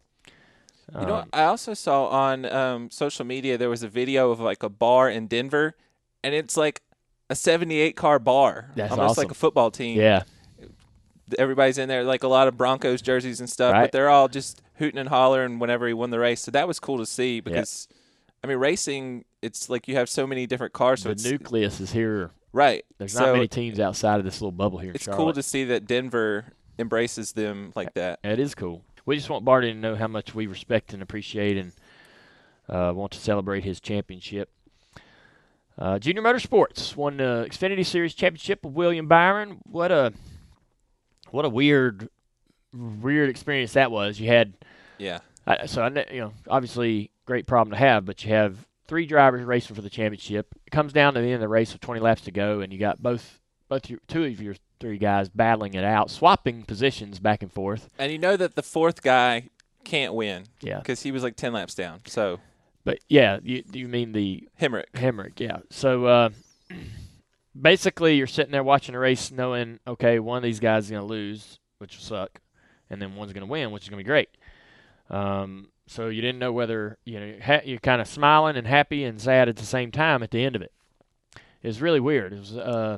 [0.99, 4.39] You know, Um, I also saw on um, social media there was a video of
[4.39, 5.75] like a bar in Denver,
[6.23, 6.81] and it's like
[7.29, 9.97] a 78 car bar, That's almost like a football team.
[9.99, 10.23] yeah,
[11.37, 13.81] everybody's in there, like a lot of Broncos jerseys and stuff, Right.
[13.83, 16.41] but they're all just hooting and hollering whenever he won the race.
[16.41, 17.87] So that was cool to see because,
[18.43, 21.01] I mean, racing, it's like you have so many different cars.
[21.01, 22.31] So the nucleus is here.
[22.51, 22.83] right.
[22.97, 24.91] There's so not many teams outside of this little bubble here.
[24.93, 25.17] it's Charlotte.
[25.17, 26.45] cool to see that Denver
[26.77, 28.19] embraces them like that.
[28.23, 28.83] It is cool.
[29.05, 31.71] We just want Barney to know how much we respect and appreciate and
[32.69, 34.49] uh, want to celebrate his championship.
[35.77, 39.59] Uh, Junior Motorsports won the Xfinity Series championship with William Byron.
[39.63, 40.13] What a
[41.31, 42.09] what a weird
[42.73, 44.19] weird experience that was.
[44.19, 44.53] You had
[44.97, 45.19] Yeah.
[45.45, 49.43] I, so I you know obviously great problem to have, but you have three drivers
[49.45, 50.47] racing for the championship.
[50.65, 52.71] It comes down to the end of the race with 20 laps to go, and
[52.73, 57.19] you got both both your, two of your three guys battling it out, swapping positions
[57.19, 57.89] back and forth.
[57.97, 59.49] And you know that the fourth guy
[59.83, 60.79] can't win Yeah.
[60.79, 62.01] because he was like 10 laps down.
[62.05, 62.39] So,
[62.83, 64.91] But yeah, you you mean the Hemric.
[64.93, 65.39] Hemric?
[65.39, 65.59] Yeah.
[65.71, 66.29] So uh,
[67.59, 71.01] basically, you're sitting there watching a race, knowing okay, one of these guys is going
[71.01, 72.41] to lose, which will suck,
[72.89, 74.29] and then one's going to win, which is going to be great.
[75.09, 79.03] Um, so you didn't know whether you know ha- you're kind of smiling and happy
[79.03, 80.71] and sad at the same time at the end of it.
[81.61, 82.33] It was really weird.
[82.33, 82.97] It was uh,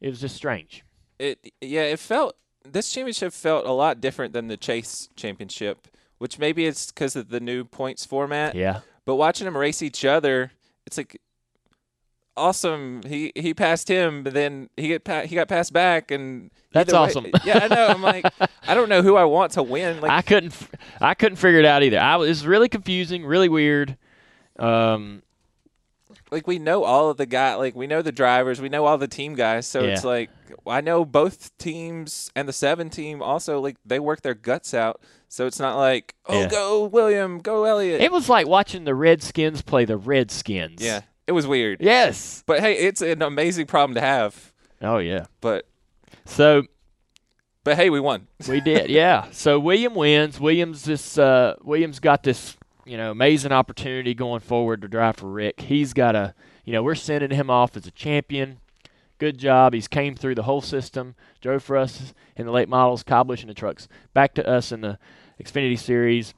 [0.00, 0.84] it was just strange.
[1.18, 5.88] It yeah, it felt this championship felt a lot different than the Chase championship,
[6.18, 8.54] which maybe it's because of the new points format.
[8.54, 8.80] Yeah.
[9.04, 10.50] But watching them race each other,
[10.84, 11.20] it's like
[12.36, 13.02] awesome.
[13.06, 16.92] He he passed him, but then he get pa- he got passed back, and That's
[16.92, 17.26] way- awesome.
[17.44, 17.86] yeah, I know.
[17.88, 18.26] I'm like,
[18.66, 20.00] I don't know who I want to win.
[20.00, 20.70] Like, I couldn't f-
[21.00, 21.98] I couldn't figure it out either.
[22.00, 23.96] I was it was really confusing, really weird.
[24.58, 25.22] Um,
[26.30, 28.98] like we know all of the guy like we know the drivers we know all
[28.98, 30.28] the team guys so it's like
[30.66, 35.00] i know both teams and the seven team also like they work their guts out
[35.28, 36.48] so it's not like oh Yeah.
[36.48, 40.82] go william go elliott it was like watching the Redskins play the Redskins.
[40.82, 42.42] yeah it was weird Yes.
[42.46, 45.26] but hey it's an amazing problem to have Oh yeah.
[45.40, 45.66] but
[46.24, 46.62] So
[47.64, 49.26] but hey we won we did, yeah.
[49.32, 50.38] So William wins.
[50.38, 55.28] Williams this uh, Williams got this you know amazing opportunity going forward to drive for
[55.28, 55.62] Rick.
[55.62, 56.34] He's got a
[56.64, 58.58] you know we're sending him off as a champion.
[59.18, 59.72] Good job.
[59.72, 61.14] He's came through the whole system.
[61.40, 63.88] Drove for us in the late models, Busch in the trucks.
[64.12, 64.98] Back to us in the
[65.42, 66.34] Xfinity Series.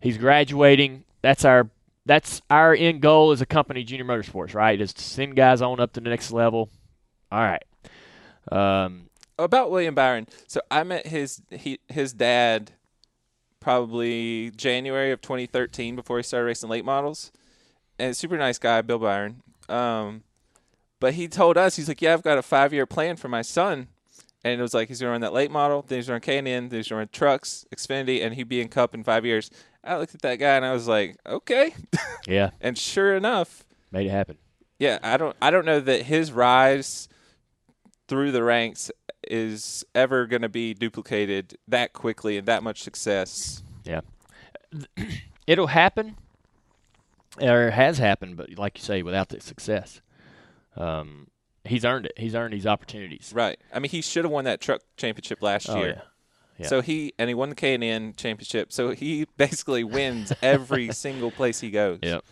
[0.00, 1.04] He's graduating.
[1.22, 1.68] That's our
[2.08, 4.80] that's our end goal as a company, Junior Motorsports, right?
[4.80, 6.70] Is to send guys on up to the next level.
[7.30, 7.62] All right.
[8.50, 12.72] Um, about william byron so i met his he, his dad
[13.60, 17.30] probably january of 2013 before he started racing late models
[17.98, 20.22] and super nice guy bill byron um,
[20.98, 23.42] but he told us he's like yeah i've got a five year plan for my
[23.42, 23.88] son
[24.44, 26.44] and it was like he's gonna run that late model then he's gonna run k&n
[26.44, 29.50] then he's gonna run trucks xfinity and he'd be in cup in five years
[29.84, 31.74] i looked at that guy and i was like okay
[32.26, 34.36] yeah, and sure enough made it happen.
[34.78, 37.08] yeah, I don't I don't know that his rise
[38.06, 38.90] through the ranks
[39.26, 43.62] is ever going to be duplicated that quickly and that much success.
[43.84, 44.00] Yeah.
[45.46, 46.16] It'll happen
[47.40, 50.00] or has happened but like you say without the success
[50.76, 51.28] um,
[51.68, 53.58] he's earned it he's earned these opportunities Right.
[53.72, 55.88] I mean, he should have won that truck championship last oh year.
[55.88, 56.02] yeah
[56.58, 56.66] Yeah.
[56.66, 58.72] So he and he won the K&N championship.
[58.72, 62.00] So he basically wins every single place he goes.
[62.02, 62.24] Yep.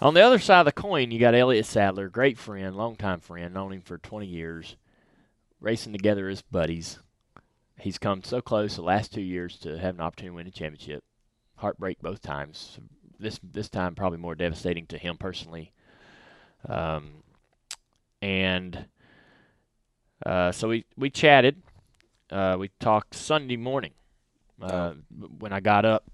[0.00, 3.54] on the other side of the coin you got elliott sadler great friend longtime friend
[3.54, 4.76] known him for 20 years
[5.60, 6.98] racing together as buddies
[7.78, 10.50] he's come so close the last two years to have an opportunity to win a
[10.50, 11.04] championship
[11.56, 12.78] heartbreak both times
[13.20, 15.70] this this time probably more devastating to him personally
[16.68, 17.21] um,
[18.22, 18.86] and
[20.24, 21.62] uh, so we we chatted.
[22.30, 23.92] Uh, we talked Sunday morning.
[24.60, 24.94] Uh,
[25.38, 26.04] When I got up,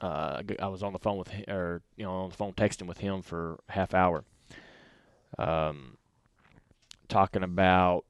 [0.00, 2.98] uh, I was on the phone with or you know on the phone texting with
[2.98, 4.24] him for half hour.
[5.38, 5.96] Um,
[7.08, 8.04] talking about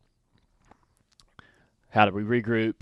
[1.90, 2.76] how do we regroup?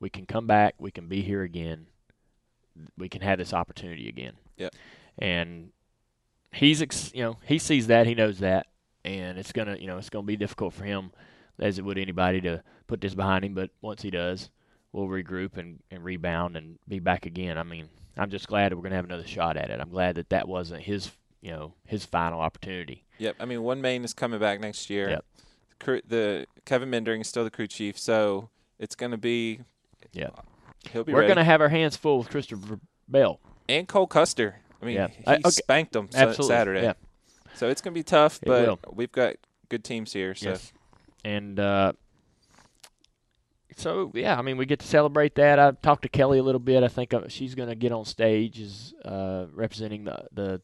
[0.00, 0.74] We can come back.
[0.78, 1.86] We can be here again.
[2.98, 4.34] We can have this opportunity again.
[4.58, 4.74] Yep.
[5.18, 5.70] And
[6.52, 8.66] he's ex- you know he sees that he knows that
[9.06, 11.10] and it's gonna you know it's gonna be difficult for him
[11.58, 14.50] as it would anybody to put this behind him but once he does
[14.92, 17.88] we'll regroup and, and rebound and be back again i mean
[18.18, 20.46] i'm just glad that we're gonna have another shot at it i'm glad that that
[20.48, 23.36] wasn't his you know his final opportunity Yep.
[23.40, 25.08] I mean, one main is coming back next year.
[25.08, 25.24] Yep.
[25.70, 29.60] The, crew, the Kevin Meendering is still the crew chief, so it's going to be.
[30.12, 30.44] Yep.
[30.92, 31.28] He'll be we're ready.
[31.30, 33.40] gonna have our hands full with christopher bell
[33.70, 34.56] and Cole Custer.
[34.82, 35.08] I mean, Yeah.
[35.08, 35.48] he I- okay.
[35.48, 36.54] spanked them Absolutely.
[36.54, 36.82] Saturday.
[36.82, 36.92] Yeah.
[37.56, 38.78] So it's going to be tough, It but will.
[38.94, 39.34] we've got
[39.68, 40.34] good teams here.
[40.34, 40.72] So Yes.
[41.24, 41.92] And uh,
[43.76, 45.58] so yeah, I mean, we get to celebrate that.
[45.58, 46.82] I talked to Kelly a little bit.
[46.82, 50.60] I think uh, she's going to get on stage as uh, representing the the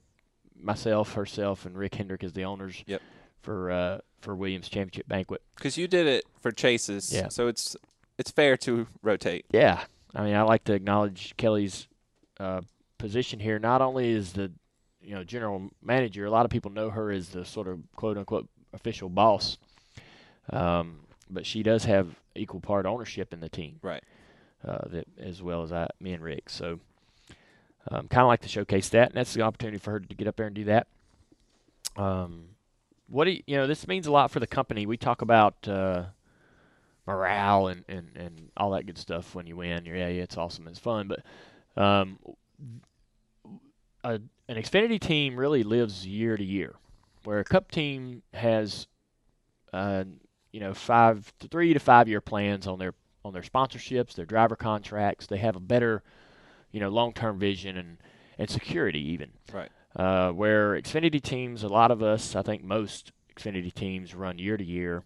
[0.59, 2.83] myself, herself, and Rick Hendrick as the owners.
[2.87, 3.03] Yep.
[3.43, 5.43] For uh, for Williams Championship Banquet.
[5.57, 7.27] because you did it for chases, Yeah.
[7.29, 7.77] so it's
[8.19, 9.47] it's fair to rotate.
[9.51, 9.83] Yeah,
[10.15, 11.89] I mean, I like to acknowledge Kelly's
[12.39, 12.61] uh,
[12.99, 13.59] position here.
[13.59, 14.53] Not only is the
[15.03, 18.17] you know general manager, a lot of people know her as the sort of quote
[18.17, 19.59] unquote official boss,
[20.51, 24.03] um, but she does have equal part ownership in the team, Right.
[24.67, 26.49] uh, that as well as I, me and Rick.
[26.49, 26.81] So,
[27.91, 30.27] um, kind of like to showcase that, and that's the opportunity for her to get
[30.27, 30.87] up there and do that.
[31.97, 32.45] Um,
[33.09, 33.67] what do you, you know?
[33.67, 34.87] This means a lot for the company.
[34.87, 35.69] We talk about.
[35.69, 36.05] Uh,
[37.05, 39.85] morale and, and, and all that good stuff when you win.
[39.85, 40.69] Yeah, yeah, it's awesome.
[40.69, 41.09] It's fun.
[41.09, 42.17] But um,
[44.05, 46.75] a, an Xfinity team really lives year to year,
[47.25, 48.87] where a Cup team has,
[49.73, 50.05] uh,
[50.53, 54.27] you know, five to three to five year plans on their on their sponsorships, their
[54.27, 55.27] driver contracts.
[55.27, 56.03] They have a better,
[56.73, 57.99] you know, long term vision and
[58.39, 59.31] and security even.
[59.53, 59.71] Right.
[59.95, 64.57] Uh, where Xfinity teams, a lot of us, I think most Xfinity teams run year
[64.57, 65.05] to year.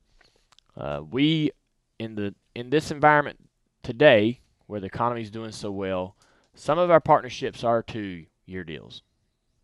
[0.76, 1.50] Uh, we
[1.98, 3.38] in the in this environment
[3.82, 6.16] today, where the economy is doing so well,
[6.54, 9.02] some of our partnerships are two year deals,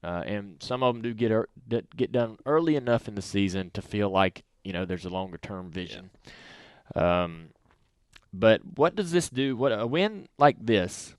[0.05, 1.49] uh, and some of them do get er,
[1.97, 5.39] get done early enough in the season to feel like you know there's a longer
[5.39, 6.11] term vision.
[6.95, 7.49] Um,
[8.33, 9.57] but what does this do?
[9.57, 11.15] What a win like this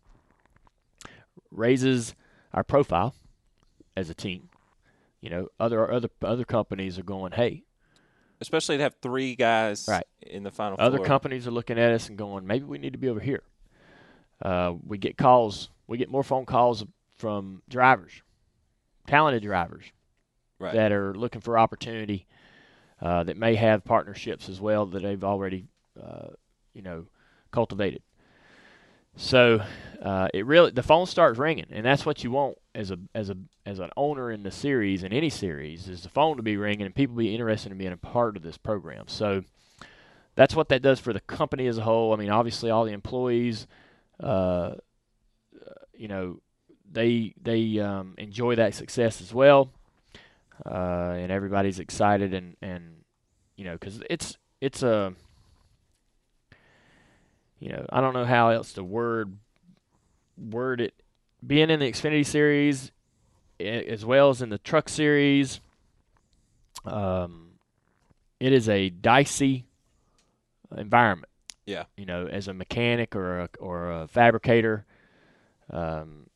[1.52, 2.16] raises
[2.54, 3.16] our profile
[3.96, 4.50] as a team.
[5.22, 7.64] You know, other other other companies are going, hey,
[8.42, 10.06] Especially to have three guys Right.
[10.22, 11.06] in the final other four.
[11.06, 13.44] companies are looking at us and going, maybe we need to be over here.
[14.42, 16.84] Uh, we get calls, we get more phone calls
[17.24, 18.22] from drivers,
[19.08, 19.86] talented drivers
[20.60, 20.74] Right.
[20.74, 22.28] that are looking for opportunity,
[23.02, 25.68] uh, that may have partnerships as well that they've already,
[26.02, 26.32] uh,
[26.74, 27.06] you know,
[27.52, 28.02] cultivated.
[29.16, 29.64] So
[30.02, 33.30] uh, it really the phone starts ringing, and that's what you want as a as
[33.30, 36.58] a as an owner in the series in any series is the phone to be
[36.58, 39.08] ringing and people be interested in being a part of this program.
[39.08, 39.44] So
[40.36, 42.12] that's what that does for the company as a whole.
[42.12, 43.66] I mean, obviously, all the employees,
[44.20, 44.76] uh,
[45.94, 46.42] you know,
[46.94, 49.70] they they um, enjoy that success as well,
[50.66, 53.04] uh, and everybody's excited and and
[53.56, 55.14] you know because it's it's a
[57.60, 59.38] you know I don't know how else to word
[60.38, 60.94] word it.
[61.46, 62.92] Being in the Xfinity series,
[63.60, 65.60] as well as in the Truck series,
[66.86, 67.52] um,
[68.40, 69.66] it is a dicey
[70.78, 71.30] environment.
[71.66, 71.84] Yeah.
[71.98, 74.86] You know, as a mechanic or a, or a fabricator,
[75.70, 76.28] um,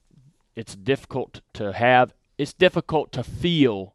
[0.57, 2.13] it's difficult to have.
[2.37, 3.93] It's difficult to feel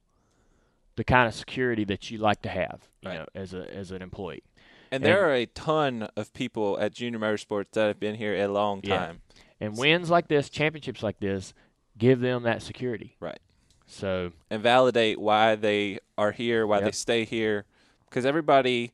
[0.97, 3.19] the kind of security that you like to have, you Right.
[3.19, 4.45] know, as a as an employee.
[4.91, 8.47] And there are a ton of people at Junior Motorsports that have been here a
[8.47, 9.21] long time.
[9.35, 9.67] Yeah.
[9.67, 11.55] And wins like this, championships like this,
[11.97, 13.17] give them that security.
[13.19, 13.39] Right.
[13.87, 17.65] So and validate why they are here, why they stay here,
[18.09, 18.93] because everybody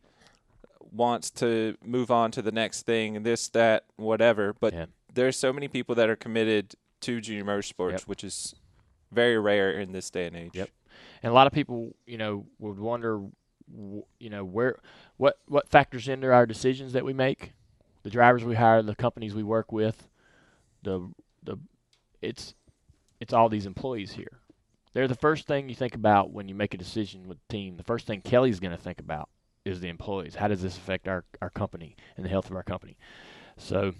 [0.93, 4.55] wants to move on to the next thing, this, that, whatever.
[4.59, 4.87] But Yeah.
[5.13, 8.03] there's so many people that are committed to junior motorsports, Yep.
[8.03, 8.55] which is
[9.13, 10.51] very rare in this day and age.
[10.55, 10.71] Yep.
[11.23, 13.21] and a lot of people, you know, would wonder,
[14.19, 14.79] you know, where
[15.17, 17.53] what what factors into our decisions that we make,
[18.03, 20.09] the drivers we hire, the companies we work with,
[20.83, 21.11] the
[21.43, 21.57] the
[22.23, 22.55] it's
[23.21, 24.41] it's all these employees here.
[24.95, 27.77] They're the first thing you think about when you make a decision with the team.
[27.77, 29.29] The first thing Kelly's going to think about
[29.65, 30.35] is the employees.
[30.37, 32.97] How does this affect our our company and the health of our company?
[33.57, 33.93] So,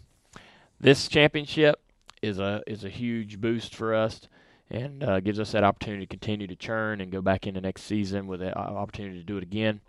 [0.81, 1.81] this championship
[2.23, 4.29] is a is a huge boost for us
[4.71, 7.83] and uh, gives us that opportunity to continue to churn and go back into next
[7.83, 9.81] season with an opportunity to do it again.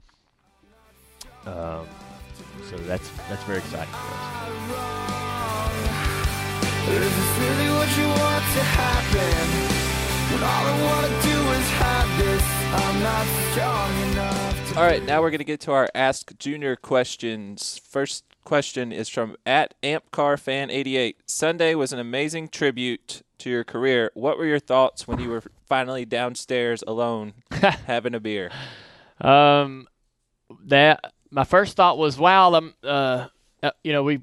[1.45, 1.85] Um,
[2.69, 4.05] so that's that's very exciting for us.
[10.37, 15.21] All I wanna do is have this, I'm not strong enough to All right, now
[15.21, 17.82] we're going to get to our Ask Junior questions.
[17.84, 21.15] First question is from at AmpCarFan88.
[21.25, 24.11] Sunday was an amazing tribute to your career.
[24.13, 28.51] What were your thoughts when you were finally downstairs alone having a beer?
[29.19, 29.88] Um,
[30.65, 33.27] that my first thought was, wow, um, uh,
[33.63, 34.21] uh, you know, we.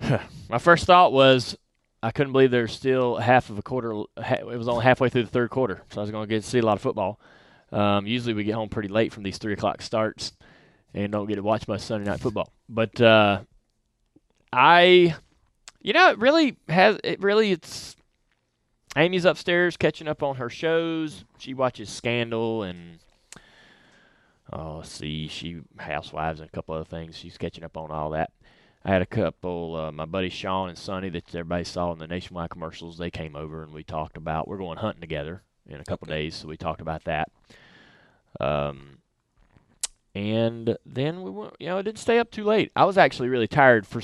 [0.50, 1.56] my first thought was,
[2.02, 3.92] I couldn't believe there's still half of a quarter.
[4.16, 6.48] It was only halfway through the third quarter, so I was going to get to
[6.48, 7.20] see a lot of football.
[7.70, 10.32] Um, usually we get home pretty late from these three o'clock starts,
[10.94, 12.52] and don't get to watch much Sunday night football.
[12.68, 13.42] But uh,
[14.52, 15.14] I,
[15.80, 16.98] you know, it really has.
[17.04, 17.96] It really it's.
[18.94, 21.24] Amy's upstairs catching up on her shows.
[21.38, 22.98] She watches Scandal and
[24.52, 27.16] oh, see, she Housewives and a couple other things.
[27.16, 28.32] She's catching up on all that.
[28.84, 32.06] I had a couple, uh, my buddy Sean and Sonny that everybody saw in the
[32.08, 32.98] nationwide commercials.
[32.98, 36.22] They came over and we talked about we're going hunting together in a couple Okay.
[36.22, 37.30] days, so we talked about that.
[38.40, 38.98] Um,
[40.14, 42.72] and then we went, you know, it didn't stay up too late.
[42.74, 44.02] I was actually really tired for.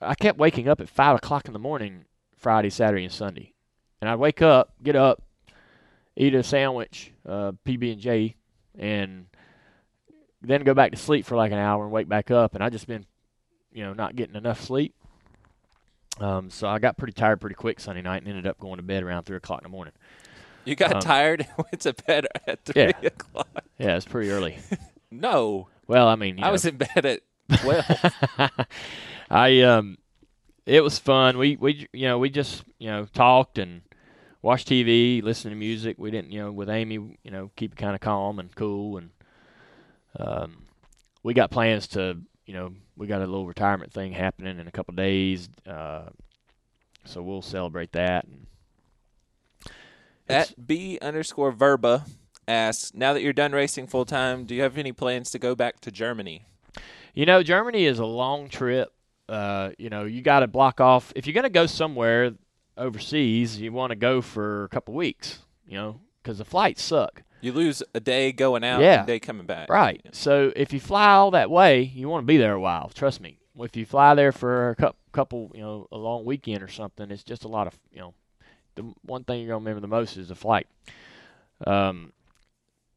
[0.00, 2.04] I kept waking up at five o'clock in the morning,
[2.36, 3.54] Friday, Saturday, and Sunday,
[4.00, 5.22] and I'd wake up, get up,
[6.16, 8.36] eat a sandwich, uh, PB and J,
[8.78, 9.26] and
[10.42, 12.68] then go back to sleep for like an hour and wake back up, and I
[12.68, 13.06] just been,
[13.74, 14.94] you know, not getting enough sleep.
[16.20, 18.82] Um, so I got pretty tired pretty quick Sunday night and ended up going to
[18.82, 19.92] bed around three o'clock in the morning.
[20.64, 22.92] You got Um, tired and went to bed at three Yeah.
[23.02, 23.64] o'clock.
[23.78, 24.58] Yeah, it's pretty early.
[25.10, 27.20] No, Well, I mean, you I know, was in bed at
[27.60, 27.84] twelve.
[29.30, 29.98] I um,
[30.66, 31.38] it was fun.
[31.38, 33.82] We we you know we just you know talked and
[34.42, 35.96] watched TV, listened to music.
[35.98, 38.96] We didn't you know with Amy you know keep it kind of calm and cool
[38.96, 39.10] and
[40.18, 40.64] um,
[41.22, 44.70] we got plans to you know we got a little retirement thing happening in a
[44.70, 45.48] couple days.
[45.66, 46.04] Uh,
[47.04, 48.26] so we'll celebrate that.
[50.28, 52.04] At B underscore Verba
[52.48, 55.54] asks, now that you're done racing full time, do you have any plans to go
[55.54, 56.46] back to Germany?
[57.12, 58.92] You know, Germany is a long trip.
[59.28, 62.32] Uh, you know, you got to block off if you're going to go somewhere
[62.76, 63.60] overseas.
[63.60, 65.40] You want to go for a couple weeks.
[65.66, 67.22] You know, because the flights suck.
[67.44, 69.00] You lose a day going out, Yeah.
[69.00, 69.68] and a day coming back.
[69.68, 70.00] Right.
[70.12, 72.90] So if you fly all that way, you want to be there a while.
[72.94, 73.38] Trust me.
[73.58, 77.22] If you fly there for a couple, you know, a long weekend or something, it's
[77.22, 78.14] just a lot of, you know,
[78.74, 80.66] the one thing you're gonna remember the most is the flight.
[81.66, 82.12] Um,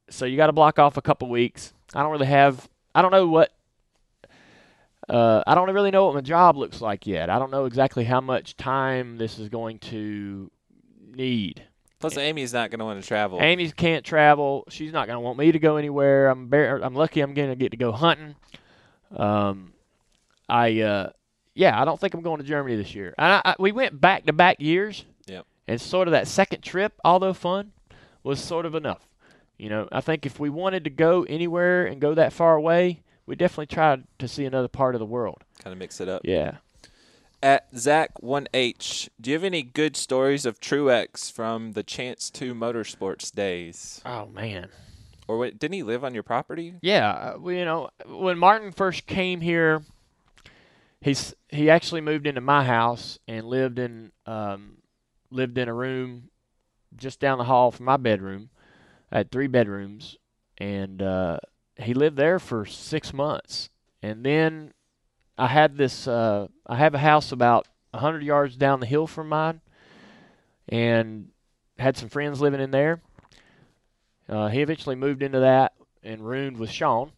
[0.09, 1.73] so you got to block off a couple weeks.
[1.93, 2.67] I don't really have.
[2.95, 3.51] I don't know what.
[5.07, 7.29] Uh, I don't really know what my job looks like yet.
[7.29, 10.49] I don't know exactly how much time this is going to
[11.13, 11.63] need.
[11.99, 13.39] Plus, Amy's not going to want to travel.
[13.41, 14.65] Amy can't travel.
[14.69, 16.29] She's not going to want me to go anywhere.
[16.29, 18.35] I'm bar- I'm lucky I'm going to get to go hunting.
[19.15, 19.73] Um,
[20.47, 21.09] I uh,
[21.55, 23.15] yeah, I don't think I'm going to Germany this year.
[23.17, 25.05] And I, I, we went back to back years.
[25.25, 25.45] Yep.
[25.67, 27.71] And sort of that second trip, although fun,
[28.23, 29.07] was sort of enough.
[29.57, 33.01] You know, I think if we wanted to go anywhere and go that far away,
[33.25, 35.43] we definitely tried to see another part of the world.
[35.63, 36.21] kind of mix it up.
[36.23, 36.57] Yeah.
[37.41, 43.33] At Zach1H, do you have any good stories of Truex from the Chance 2 Motorsports
[43.33, 44.01] days?
[44.05, 44.69] Oh man.
[45.27, 46.75] Or wait, didn't he live on your property?
[46.81, 49.83] Yeah, uh, well, you know, when Martin first came here,
[51.01, 54.77] he's he actually moved into my house and lived in um,
[55.29, 56.29] lived in a room
[56.95, 58.49] just down the hall from my bedroom.
[59.11, 60.17] I had three bedrooms,
[60.57, 61.39] and uh,
[61.75, 63.69] he lived there for six months.
[64.01, 64.73] And then
[65.37, 66.07] I had this.
[66.07, 69.61] Uh, I have a house about a hundred yards down the hill from mine,
[70.69, 71.29] and
[71.77, 73.01] had some friends living in there.
[74.27, 75.73] Uh, he eventually moved into that
[76.03, 77.11] and roomed with Sean,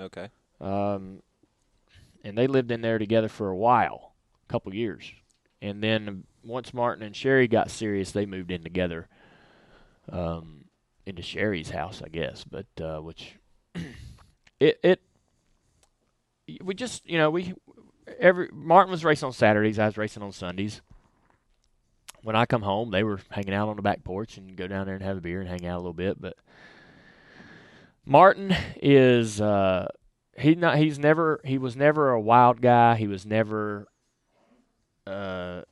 [0.00, 0.28] Okay.
[0.60, 1.22] um,
[2.24, 4.14] and they lived in there together for a while,
[4.48, 5.12] a couple years,
[5.62, 9.06] and then once Martin and Sherry got serious, they moved in together,
[10.10, 10.64] um,
[11.06, 12.42] into Sherry's house, I guess.
[12.44, 13.34] But uh, which
[14.60, 15.00] it it
[16.62, 17.54] we just you know we
[18.18, 20.80] every Martin was racing on Saturdays, I was racing on Sundays.
[22.22, 24.86] When I come home, they were hanging out on the back porch and go down
[24.86, 26.20] there and have a beer and hang out a little bit.
[26.20, 26.36] But
[28.04, 29.88] Martin is uh,
[30.36, 32.96] he not he's never he was never a wild guy.
[32.96, 33.86] He was never
[35.06, 35.62] uh,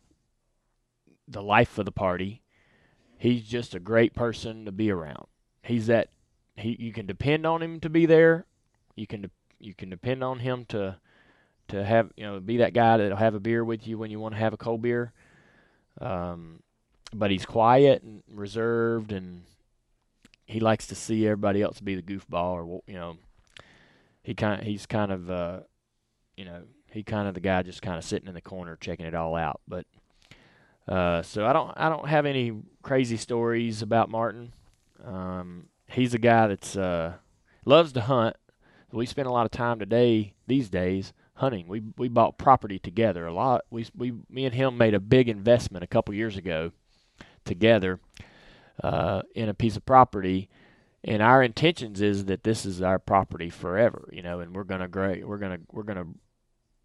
[1.27, 2.43] the life of the party.
[3.19, 5.27] He's just a great person to be around.
[5.63, 6.11] He's that
[6.57, 8.47] he you can depend on him to be there.
[8.95, 10.99] You can de- you can depend on him to
[11.69, 14.21] to have you know be that guy that'll have a beer with you when you
[14.21, 15.13] want to have a cold beer.
[16.01, 16.61] Um,
[17.13, 19.43] but he's quiet and reserved, and
[20.47, 23.17] he likes to see everybody else be the goofball, or you know,
[24.23, 25.61] he kind he's kind of uh,
[26.37, 29.07] you know he kind of the guy just kind of sitting in the corner checking
[29.07, 29.61] it all out.
[29.67, 29.87] But
[30.89, 32.53] uh, so I don't I don't have any
[32.83, 34.53] crazy stories about Martin.
[35.05, 37.15] Um, he's a guy that's uh,
[37.65, 38.37] loves to hunt.
[38.93, 41.69] We spend a lot of time today these days hunting.
[41.69, 43.63] We we bought property together a lot.
[43.71, 46.73] We we me and him made a big investment a couple years ago
[47.45, 48.01] together
[48.83, 50.49] uh, in a piece of property.
[51.07, 54.89] And our intentions is that this is our property forever, you know, and we're gonna
[54.89, 56.07] grow, we're gonna we're gonna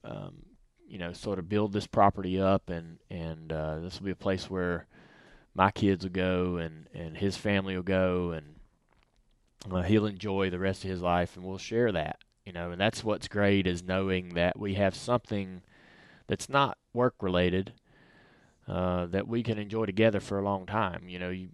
[0.03, 0.33] um,
[0.89, 4.15] you know sort of build this property up, and and uh, this will be a
[4.15, 4.87] place where
[5.53, 8.55] my kids will go, and and his family will go, and
[9.71, 12.19] uh, he'll enjoy the rest of his life, and we'll share that,
[12.49, 15.61] you know, and that's what's great is knowing that we have something
[16.25, 17.73] that's not work related,
[18.67, 21.07] uh, that we can enjoy together for a long time.
[21.07, 21.49] You know, you,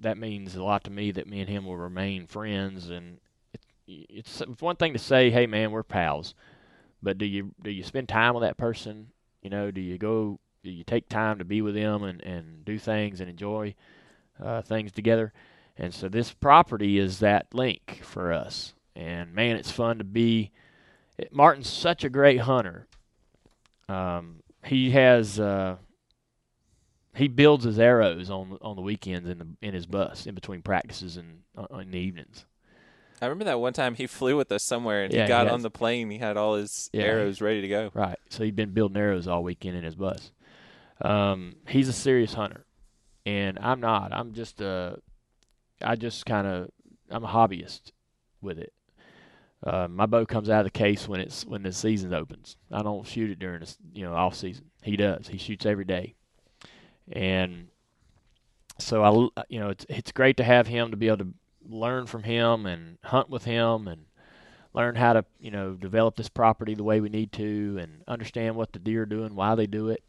[0.00, 2.90] that means a lot to me that me and him will remain friends.
[2.90, 3.18] And
[3.52, 6.34] it, it's, one thing to say, "Hey, man, we're pals,"
[7.00, 9.12] but do you do you spend time with that person?
[9.42, 10.40] You know, do you go?
[10.64, 13.76] Do you take time to be with them and and do things and enjoy
[14.42, 15.32] uh, things together?
[15.76, 18.74] And so this property is that link for us.
[18.96, 20.50] And man, it's fun to be.
[21.18, 22.86] It, Martin's such a great hunter.
[23.88, 25.76] Um, he has uh,
[27.14, 30.62] he builds his arrows on on the weekends in the in his bus in between
[30.62, 32.46] practices and uh, in the evenings.
[33.20, 35.46] I remember that one time he flew with us somewhere and Yeah, he he got
[35.46, 35.54] has.
[35.54, 36.10] on the plane.
[36.10, 37.90] He had all his Yeah, arrows ready to go.
[37.94, 38.18] Right.
[38.28, 40.32] So he'd been building arrows all weekend in his bus.
[41.00, 42.64] Um, he's a serious hunter,
[43.24, 44.12] and I'm not.
[44.12, 44.98] I'm just a.
[45.82, 46.70] I just kind of.
[47.10, 47.92] I'm a hobbyist
[48.42, 48.72] with it.
[49.64, 52.56] Uh, my bow comes out of the case when it's when the season opens.
[52.70, 54.66] I don't shoot it during the you know off season.
[54.82, 55.28] He does.
[55.28, 56.14] He shoots every day,
[57.10, 57.68] and
[58.78, 61.34] so I l- you know it's it's great to have him to be able to
[61.68, 64.04] learn from him and hunt with him and
[64.74, 68.56] learn how to you know develop this property the way we need to and understand
[68.56, 70.04] what the deer are doing, why they do it,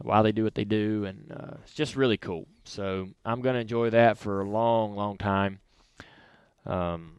[0.00, 2.46] why they do what they do, and uh, it's just really cool.
[2.64, 5.60] So I'm going to enjoy that for a long, long time.
[6.66, 7.17] Um,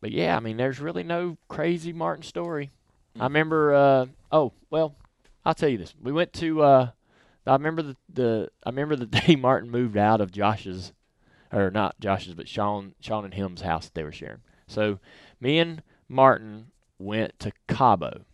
[0.00, 2.70] but yeah, I mean, there's really no crazy Martin story.
[3.18, 3.74] I remember.
[3.74, 4.94] Uh, oh well,
[5.44, 5.94] I'll tell you this.
[6.00, 6.62] We went to.
[6.62, 6.90] Uh,
[7.46, 10.92] I remember the, the I remember the day Martin moved out of Josh's,
[11.52, 14.40] or not Josh's, but Sean Sean and him's house that they were sharing.
[14.66, 14.98] So
[15.40, 16.68] me and Martin
[16.98, 18.24] went to Cabo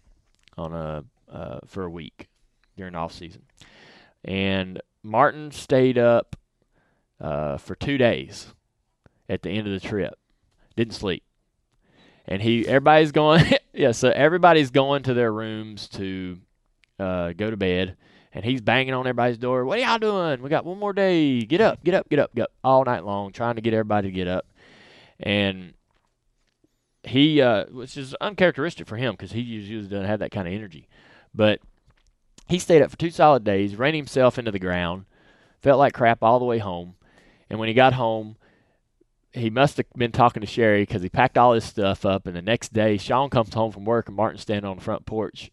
[0.58, 2.28] on a uh, for a week
[2.76, 3.42] during off season,
[4.24, 6.36] and Martin stayed up
[7.20, 8.48] uh, for two days
[9.28, 10.18] at the end of the trip.
[10.76, 11.22] Didn't sleep,
[12.27, 13.93] and he everybody's going yeah.
[13.93, 16.39] So everybody's going to their rooms to
[16.99, 17.97] uh, go to bed.
[18.37, 19.64] And he's banging on everybody's door.
[19.64, 20.43] What are y'all doing?
[20.43, 21.43] We got one more day.
[21.43, 22.53] Get up, get up, get up, get up.
[22.64, 24.45] All night long, trying to get everybody to get up.
[25.20, 25.75] And
[27.05, 30.55] he, uh, which is uncharacteristic for him because he usually doesn't have that kind of
[30.55, 30.89] energy.
[31.33, 31.61] But
[32.49, 35.05] he stayed up for two solid days, ran himself into the ground,
[35.62, 36.97] felt like crap all the way home.
[37.49, 38.37] And when he got home,
[39.35, 42.26] he must have been talking to Sherry because he packed all his stuff up.
[42.26, 45.07] And the next day, Sean comes home from work and Martin's standing on the front
[45.07, 45.51] porch,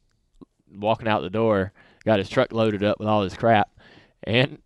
[0.74, 1.74] walking out the door,
[2.06, 3.70] got his truck loaded up with all his crap.
[4.24, 4.60] And,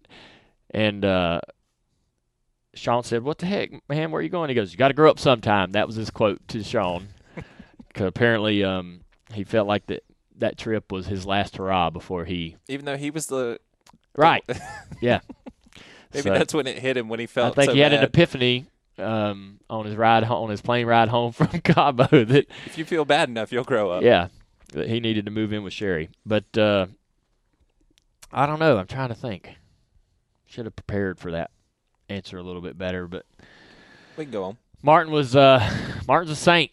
[0.72, 1.42] and, uh,
[2.74, 4.12] Sean said, "What the heck, man?
[4.12, 6.10] Where are you going?" He goes, "You got to grow up sometime." That was his
[6.10, 7.08] quote to Sean.
[7.94, 9.00] Cause apparently, um,
[9.34, 10.04] he felt like that
[10.40, 12.58] that trip was his last hurrah before he.
[12.68, 13.60] Even though he was the
[14.16, 14.44] Right.
[15.02, 15.20] yeah.
[16.14, 17.56] maybe So, that's when it hit him when he I felt.
[17.56, 18.66] think so he had an epiphany
[18.98, 23.06] um, on his ride on his plane ride home from Cabo that If you feel
[23.06, 24.04] bad enough, you'll grow up.
[24.04, 24.28] yeah
[24.74, 26.10] that he needed to move in with Sherry.
[26.26, 26.88] But uh,
[28.32, 28.78] I don't know.
[28.78, 29.56] I'm trying to think.
[30.46, 31.52] Should have prepared for that
[32.10, 33.26] answer a little bit better, but
[34.18, 34.58] We can go on.
[34.82, 35.60] Martin was uh,
[36.08, 36.72] Martin's a saint.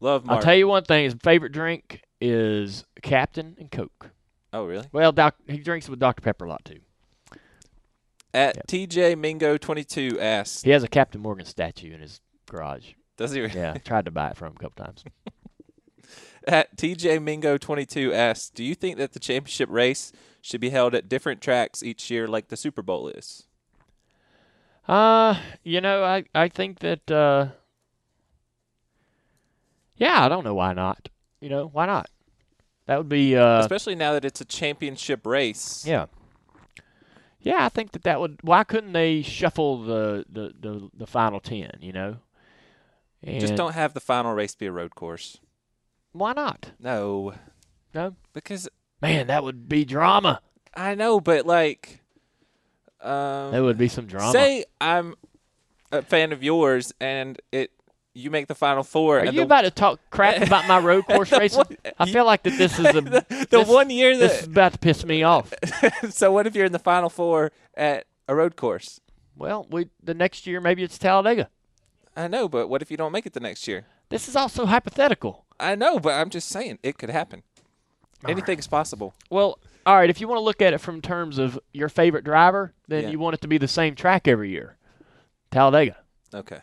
[0.00, 0.36] Love Mark.
[0.38, 4.10] I'll tell you one thing: his favorite drink is Captain and Coke.
[4.52, 4.86] oh, really?
[4.92, 6.80] Well, doc, he drinks it with Dr Pepper a lot too.
[8.36, 12.92] At TJ Mingo 22 asks, He has a Captain Morgan statue in his garage.
[13.16, 13.40] does he?
[13.40, 15.04] Yeah, tried to buy it from him a couple times.
[16.46, 20.12] At TJ Mingo 22 asks, do you think that the championship race
[20.42, 23.46] should be held at different tracks each year, like the Super Bowl is?
[24.86, 27.48] Uh, you know, I I think that uh,
[29.96, 31.08] yeah, I don't know why not.
[31.40, 32.08] You know, why not?
[32.86, 35.84] That would be uh, Especially now that it's a championship race.
[35.86, 36.06] yeah.
[37.46, 38.38] Yeah, I think that that would.
[38.42, 41.78] Why couldn't they shuffle the the the, the final ten?
[41.80, 42.16] You know,
[43.22, 45.38] and Just don't have the final race be a road course.
[46.10, 46.72] Why not?
[46.80, 47.34] No,
[47.94, 48.68] No, because
[49.00, 50.40] man, that would be drama.
[50.74, 52.00] I know, but like,
[53.00, 54.32] um, That would be some drama.
[54.32, 55.14] say I'm
[55.92, 57.70] a fan of yours, and it
[58.16, 59.20] you make the final four.
[59.20, 61.64] Are you the, about to talk crap about my road course racing?
[61.98, 64.46] I feel like that this is a the, the this- one year that this is
[64.48, 65.52] about to piss me off.
[66.10, 69.00] so what if you're in the final four at a road course?
[69.36, 71.50] Well, we the next year maybe it's Talladega.
[72.16, 73.84] I know, but what if you don't make it the next year?
[74.08, 75.44] This is also hypothetical.
[75.60, 77.42] I know, but I'm just saying it could happen.
[78.26, 79.14] Anything's possible.
[79.30, 82.24] Well, all right, if you want to look at it from terms of your favorite
[82.24, 83.10] driver, then Yeah.
[83.10, 84.76] you want it to be the same track every year.
[85.50, 85.96] Talladega.
[86.34, 86.60] Okay.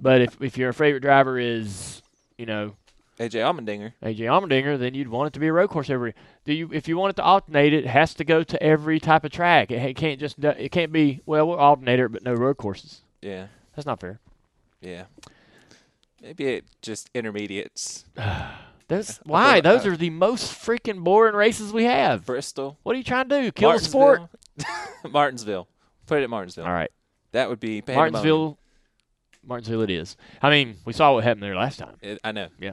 [0.00, 2.02] But if if your favorite driver is,
[2.38, 2.76] you know,
[3.18, 3.92] AJ Allmendinger.
[4.02, 6.14] AJ Allmendinger, then you'd want it to be a road course every.
[6.46, 6.70] Do you?
[6.72, 9.70] If you want it to alternate, it has to go to every type of track.
[9.70, 10.42] It, it can't just.
[10.42, 13.02] It can't be well, we'll alternate it, but no road courses.
[13.20, 13.48] Yeah.
[13.76, 14.20] That's not fair.
[14.80, 15.04] Yeah.
[16.22, 18.04] Maybe it just intermediates.
[18.88, 19.60] Those why?
[19.60, 22.24] Those I- are the most freaking boring races we have.
[22.26, 23.52] Bristol, What are you trying to do?
[23.52, 24.20] Kill the sport?
[24.20, 25.10] Martinsville.
[25.10, 25.68] Martinsville.
[26.06, 26.64] Put it at Martinsville.
[26.66, 26.90] All right,
[27.32, 28.56] That would be pandemonium.
[29.44, 30.16] Martinsville, it is.
[30.42, 31.96] I mean, we saw what happened there last time.
[32.02, 32.48] It- I know.
[32.58, 32.72] Yeah.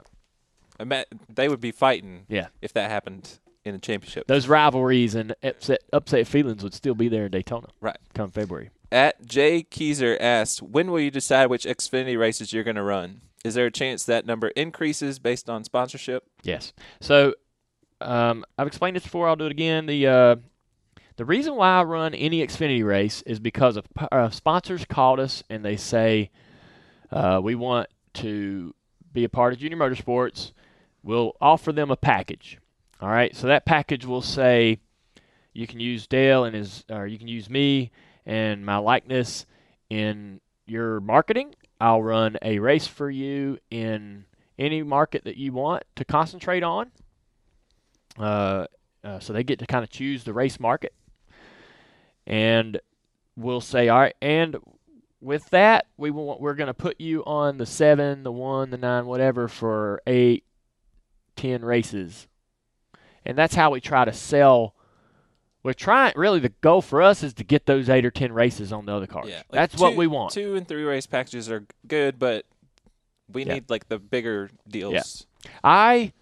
[0.80, 2.48] I they would be fighting Yeah.
[2.62, 4.28] if that happened in the championship.
[4.28, 7.68] Those rivalries and upset upset feelings would still be there in Daytona.
[7.82, 7.98] Right.
[8.14, 8.70] Come February.
[8.92, 13.22] At Jay Keyser asked, when will you decide which Xfinity races you're going to run?
[13.44, 16.24] Is there a chance that number increases based on sponsorship?
[16.44, 16.74] Yes.
[17.02, 17.34] So
[18.00, 19.28] um, I've explained this before.
[19.28, 19.88] I'll do it again.
[19.88, 20.36] The uh,
[21.18, 25.44] the reason why I run any Xfinity race is because of uh, sponsors called us
[25.50, 26.30] and they say
[27.12, 28.74] uh, we want to
[29.14, 30.52] be a part of Junior Motorsports.
[31.04, 32.58] We'll offer them a package.
[33.02, 33.36] All right.
[33.36, 34.80] So that package will say
[35.54, 37.92] you can use Dale and his, or you can use me
[38.26, 39.46] and my likeness
[39.90, 41.56] in your marketing.
[41.80, 44.26] I'll run a race for you in
[44.60, 46.92] any market that you want to concentrate on.
[48.18, 48.66] Uh,
[49.04, 50.94] uh, so they get to kind of choose the race market.
[52.26, 52.80] And
[53.36, 54.58] we'll say, all right, and
[55.22, 58.78] with that, we want, we're going to put you on the seven, the one, the
[58.78, 60.44] nine, whatever for eight,
[61.36, 62.28] ten races.
[63.26, 64.74] And that's how we try to sell.
[65.64, 68.72] We're trying, really, the goal for us is to get those eight or ten races
[68.72, 69.26] on the other cars.
[69.26, 70.32] Like that's what we want.
[70.34, 72.46] Two and three race packages are good, but
[73.28, 73.56] we Yeah.
[73.56, 75.26] need like the bigger deals.
[75.64, 76.14] I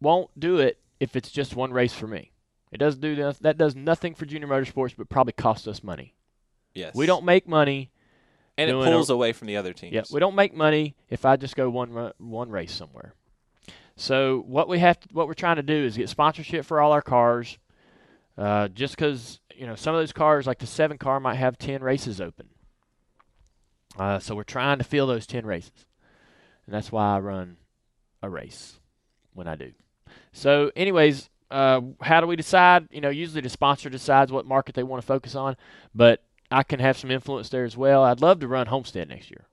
[0.00, 2.32] won't do it if it's just one race for me.
[2.72, 6.14] It doesn't do noth- that does nothing for junior motorsports, but probably costs us money.
[6.74, 6.94] Yes.
[6.94, 7.90] We don't make money.
[8.58, 9.92] and it doing a- pulls away from the other teams.
[9.92, 13.14] Yeah, we don't make money if I just go one one race somewhere.
[13.96, 16.92] So what we have, to, what we're trying to do is get sponsorship for all
[16.92, 17.58] our cars.
[18.38, 21.58] Uh, just because you know some of those cars, like the seven car, might have
[21.58, 22.48] ten races open.
[23.98, 25.86] Uh, so we're trying to fill those ten races,
[26.66, 27.58] and that's why I run
[28.22, 28.80] a race
[29.34, 29.72] when I do.
[30.32, 32.88] So, anyways, uh, how do we decide?
[32.90, 35.56] You know, usually the sponsor decides what market they want to focus on,
[35.94, 36.22] but
[36.52, 38.02] I can have some influence there as well.
[38.04, 39.44] I'd love to run Homestead next year.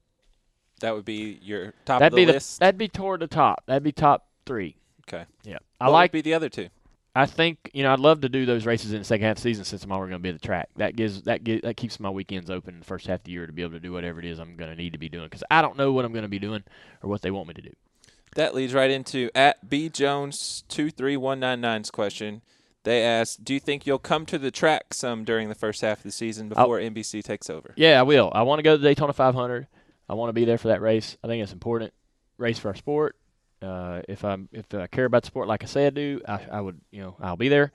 [0.81, 2.59] That would be your top That'd of the be list.
[2.59, 3.63] the that'd be toward the top.
[3.65, 4.77] That'd be top three.
[5.07, 5.25] okay.
[5.43, 6.11] Yeah, What I would like.
[6.11, 6.69] be the other two.
[7.15, 9.43] I think you know I'd love to do those races in the second half of
[9.43, 10.69] the season since I'm already going to be at the track.
[10.77, 13.31] That gives that gives, that keeps my weekends open in the first half of the
[13.31, 15.09] year to be able to do whatever it is I'm going to need to be
[15.09, 16.63] doing because I don't know what I'm going to be doing
[17.03, 17.71] or what they want me to do.
[18.35, 22.41] That leads right into at B Jones two three one nine nine's question.
[22.83, 25.97] They asked, "Do you think you'll come to the track some during the first half
[25.99, 28.31] of the season before NBC takes over?" Yeah, I will.
[28.33, 29.67] I want to go to the Daytona 500.
[30.07, 31.17] I want to be there for that race.
[31.23, 31.93] I think it's important
[32.37, 33.15] race for our sport.
[33.61, 36.39] Uh, if I if I care about the sport like I say I do, I,
[36.51, 37.71] I would you know I'll be there.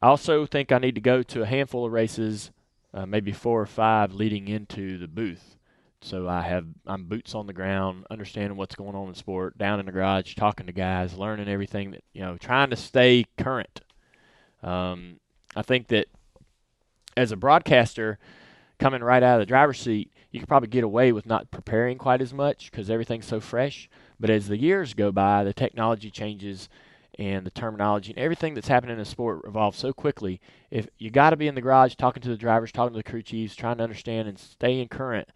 [0.00, 2.50] I also think I need to go to a handful of races,
[2.92, 5.56] uh, maybe four or five leading into the booth.
[6.00, 9.80] So I have I'm boots on the ground, understanding what's going on in sport, down
[9.80, 13.80] in the garage, talking to guys, learning everything that you know, trying to stay current.
[14.64, 15.20] Um,
[15.54, 16.08] I think that
[17.16, 18.18] as a broadcaster,
[18.78, 21.96] coming right out of the driver's seat, you could probably get away with not preparing
[21.96, 23.88] quite as much because everything's so fresh.
[24.18, 26.68] But as the years go by, the technology changes
[27.16, 30.40] and the terminology and everything that's happening in the sport evolves so quickly.
[30.70, 33.08] If you got to be in the garage talking to the drivers, talking to the
[33.08, 35.28] crew chiefs, trying to understand and stay in current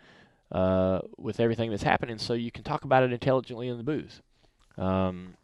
[0.50, 4.20] uh, with everything that's happening, so you can talk about it intelligently in the booth.
[4.76, 5.34] Um,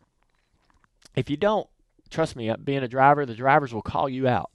[1.15, 1.69] if you don't,
[2.11, 4.51] trust me, uh, being a driver, the drivers will call you out.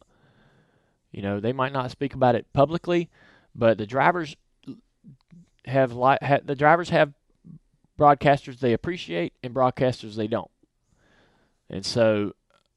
[1.12, 3.10] You know, they might not speak about it publicly,
[3.56, 4.36] but the drivers
[5.66, 7.14] have li- ha- the drivers have
[7.98, 10.52] broadcasters they appreciate and broadcasters they don't.
[11.70, 12.34] And so,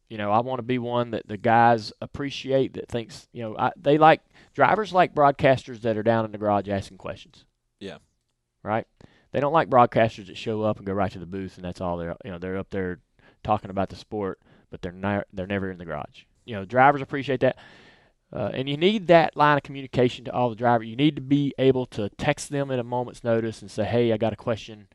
[0.08, 3.56] you know, I want to be one that the guys appreciate that thinks, you know,
[3.56, 4.20] I, they like
[4.54, 7.44] drivers like broadcasters that are down in the garage asking questions.
[7.80, 7.98] Yeah.
[8.62, 8.86] Right?
[9.32, 11.80] They don't like broadcasters that show up and go right to the booth and that's
[11.80, 12.98] all they're, you know, they're up there
[13.42, 14.38] talking about the sport,
[14.72, 16.24] but they're not they're never in the garage.
[16.44, 17.56] You know, drivers appreciate that.
[18.32, 20.88] Uh, and you need that line of communication to all the drivers.
[20.88, 24.12] You need to be able to text them at a moment's notice and say, "Hey,
[24.12, 24.88] I got a question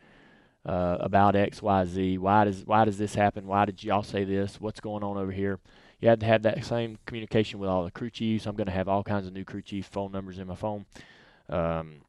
[0.65, 2.17] uh, about X, Y, Z.
[2.17, 3.45] Why does why does this happen?
[3.45, 4.59] Why did y'all say this?
[4.59, 5.59] What's going on over here?"
[5.99, 8.45] You have to have that same communication with all the crew chiefs.
[8.45, 10.85] I'm going to have all kinds of new crew chief phone numbers in my phone.
[11.49, 12.01] Um,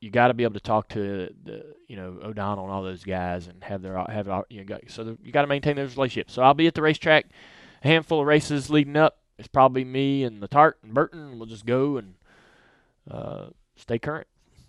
[0.00, 3.04] you got to be able to talk to the you know O'Donnell and all those
[3.04, 5.96] guys and have their have you know, got, so the, you got to maintain those
[5.96, 6.32] relationships.
[6.32, 7.26] So I'll be at the racetrack,
[7.84, 9.18] a handful of races leading up.
[9.38, 11.38] It's probably me and Letarte and Burton.
[11.38, 12.14] We'll just go and
[13.10, 13.46] uh,
[13.76, 14.26] stay current.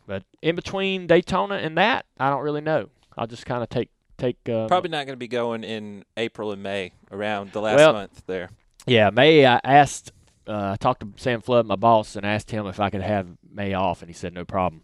[0.07, 2.89] But in between Daytona and that, I don't really know.
[3.17, 6.51] I'll just kind of take take um, Probably not going to be going in April
[6.51, 8.49] and May around the last Well- month there.
[8.87, 9.45] Yeah, May.
[9.45, 10.11] I asked.
[10.47, 13.27] Uh, I talked to Sam Flood, my boss, and asked him if I could have
[13.53, 14.81] May off, and he said no problem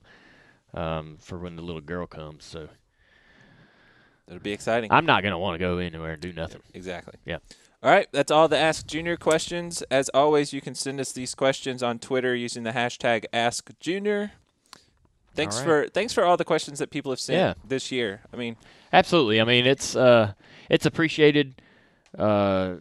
[0.74, 2.46] um, for when the little girl comes.
[2.46, 2.68] So
[4.28, 4.92] It'll be exciting.
[4.92, 6.62] I'm not gonna want to go anywhere and do nothing.
[6.74, 7.14] Exactly.
[7.26, 7.38] Yeah.
[7.84, 9.84] All right, that's all the Ask Junior questions.
[9.92, 14.32] As always, you can send us these questions on Twitter using the hashtag Ask Junior.
[15.36, 17.54] Thanks All for thanks for all the questions that people have sent Yeah.
[17.68, 18.22] this year.
[18.34, 18.58] I mean,
[18.92, 19.40] Absolutely.
[19.40, 20.34] I mean, it's uh,
[20.70, 21.62] it's appreciated.
[22.18, 22.78] Uh,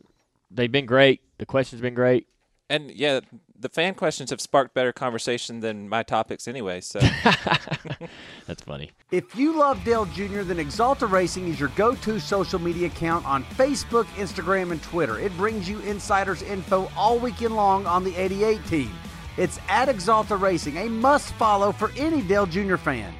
[0.50, 1.20] they've been great.
[1.38, 2.26] The questions been great.
[2.70, 3.20] and yeah,
[3.58, 6.80] the fan questions have sparked better conversation than my topics anyway.
[6.80, 7.00] So
[8.46, 8.90] That's funny.
[9.10, 13.26] If you love Dale Jr., then Axalta Racing is your go to social media account
[13.26, 15.18] on Facebook, Instagram, and Twitter.
[15.18, 18.92] It brings you insiders info all weekend long on the 88 team.
[19.36, 22.76] It's at Axalta Racing, a must follow for any Dale Jr.
[22.76, 23.14] fan.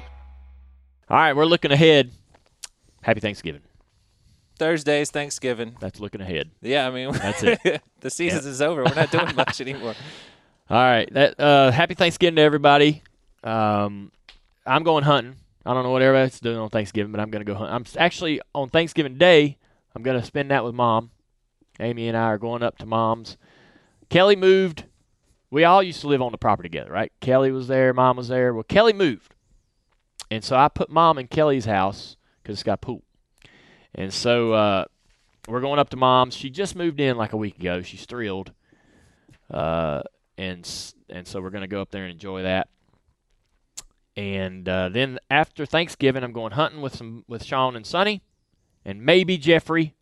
[1.09, 2.11] All right, we're looking ahead.
[3.01, 3.61] Happy Thanksgiving.
[4.57, 5.75] Thursdays, Thanksgiving.
[5.79, 6.51] That's looking ahead.
[6.61, 7.81] Yeah, I mean That's it.
[8.01, 8.83] the season is over.
[8.83, 9.95] We're not doing much anymore.
[10.69, 11.11] All right.
[11.13, 13.03] That uh, happy Thanksgiving to everybody.
[13.43, 14.11] Um,
[14.65, 15.35] I'm going hunting.
[15.65, 17.71] I don't know what everybody's doing on Thanksgiving, but I'm going to go hunt.
[17.71, 19.57] I'm actually on Thanksgiving Day.
[19.95, 21.11] I'm going to spend that with mom.
[21.79, 23.37] Amy and I are going up to mom's.
[24.09, 24.85] Kelly moved.
[25.49, 27.11] We all used to live on the property together, right?
[27.21, 28.53] Kelly was there, mom was there.
[28.53, 29.33] Well, Kelly moved,
[30.29, 33.03] and so I put mom in Kelly's house because it's got a pool.
[33.97, 34.85] And so uh,
[35.47, 36.35] we're going up to mom's.
[36.35, 37.81] She just moved in like a week ago.
[37.81, 38.51] She's thrilled.
[39.51, 40.01] Uh,
[40.37, 40.69] and
[41.09, 42.67] and so we're going to go up there and enjoy that.
[44.15, 48.21] And uh, then after Thanksgiving, I'm going hunting with some with Sean and Sonny,
[48.83, 49.93] and maybe Jeffrey.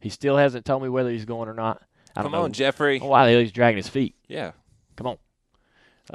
[0.00, 1.82] He still hasn't told me whether he's going or not.
[2.16, 2.98] I don't Come know on, Jeffrey.
[2.98, 4.14] why the hell he's dragging his feet.
[4.28, 4.52] Yeah,
[4.96, 5.18] Come on.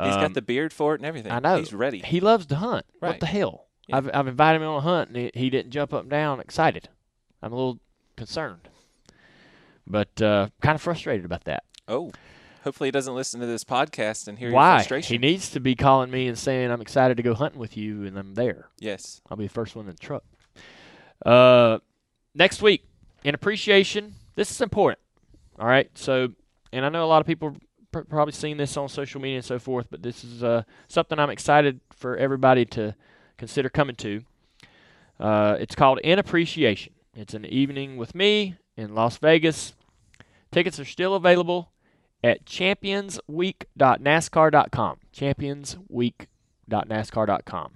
[0.04, 1.32] he's Um, got the beard for it and everything.
[1.32, 1.58] I know.
[1.58, 2.00] He's ready.
[2.00, 2.86] He loves to hunt.
[3.00, 3.68] What the hell?
[3.88, 3.98] Yeah.
[3.98, 6.40] I've I've invited him on a hunt, and he, he didn't jump up and down
[6.40, 6.90] excited.
[7.44, 7.80] I'm a little
[8.16, 8.70] concerned,
[9.86, 11.64] but uh, kind of frustrated about that.
[11.88, 12.12] Oh,
[12.64, 14.78] hopefully he doesn't listen to this podcast and hear your Why?
[14.78, 15.14] frustration.
[15.14, 18.06] He needs to be calling me and saying I'm excited to go hunting with you,
[18.06, 18.70] and I'm there.
[18.80, 19.22] yes.
[19.30, 20.24] I'll be the first one in the truck.
[21.26, 21.80] Uh,
[22.34, 22.86] next week,
[23.24, 25.00] in appreciation, this is important.
[25.60, 25.90] All right.
[25.96, 26.30] So,
[26.72, 27.56] and I know a lot of people
[27.92, 31.20] pr- probably seen this on social media and so forth, but this is uh, something
[31.20, 32.96] I'm excited for everybody to
[33.38, 34.22] consider coming to.
[35.20, 36.94] Uh, it's called In Appreciation.
[37.16, 39.76] It's an evening with me in Las Vegas.
[40.52, 41.72] Tickets are still available
[42.24, 44.98] at championsweek.nascar.com.
[45.14, 47.72] Championsweek.nascar.com.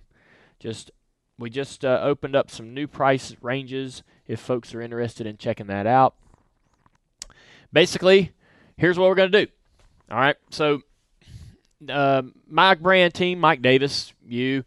[0.60, 0.92] Just
[1.40, 5.68] we just uh, opened up some new price ranges if folks are interested in checking
[5.68, 6.16] that out.
[7.72, 8.32] Basically,
[8.76, 9.52] here's what we're going to do.
[10.10, 10.36] All right.
[10.50, 10.82] So,
[11.88, 14.64] uh, my brand team, Mike Davis, you,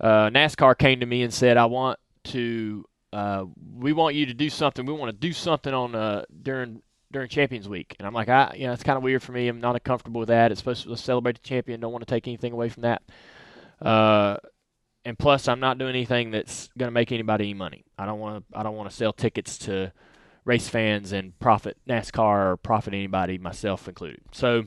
[0.00, 3.44] uh, NASCAR came to me and said, I want to, uh,
[3.76, 4.86] we want you to do something.
[4.86, 6.82] We want to do something on uh, during
[7.12, 7.96] during Champions Week.
[7.98, 9.48] And I'm like, I, you know, it's kind of weird for me.
[9.48, 10.52] I'm not comfortable with that.
[10.52, 11.80] It's supposed to celebrate the champion.
[11.80, 13.02] Don't want to take anything away from that.
[13.80, 14.36] Uh,
[15.04, 17.84] and plus, I'm not doing anything that's going to make anybody any money.
[17.98, 18.58] I don't want to.
[18.58, 19.92] I don't want to sell tickets to
[20.44, 24.20] race fans and profit NASCAR or profit anybody, myself included.
[24.32, 24.64] So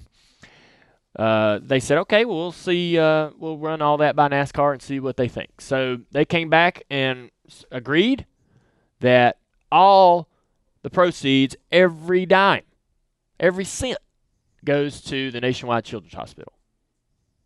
[1.18, 2.98] uh, they said, okay, well, see.
[2.98, 5.62] Uh, we'll run all that by NASCAR and see what they think.
[5.62, 7.30] So they came back and
[7.72, 8.26] agreed
[9.04, 9.38] that
[9.70, 10.30] all
[10.82, 12.64] the proceeds, every dime,
[13.38, 13.98] every cent,
[14.64, 16.54] goes to the Nationwide Children's Hospital.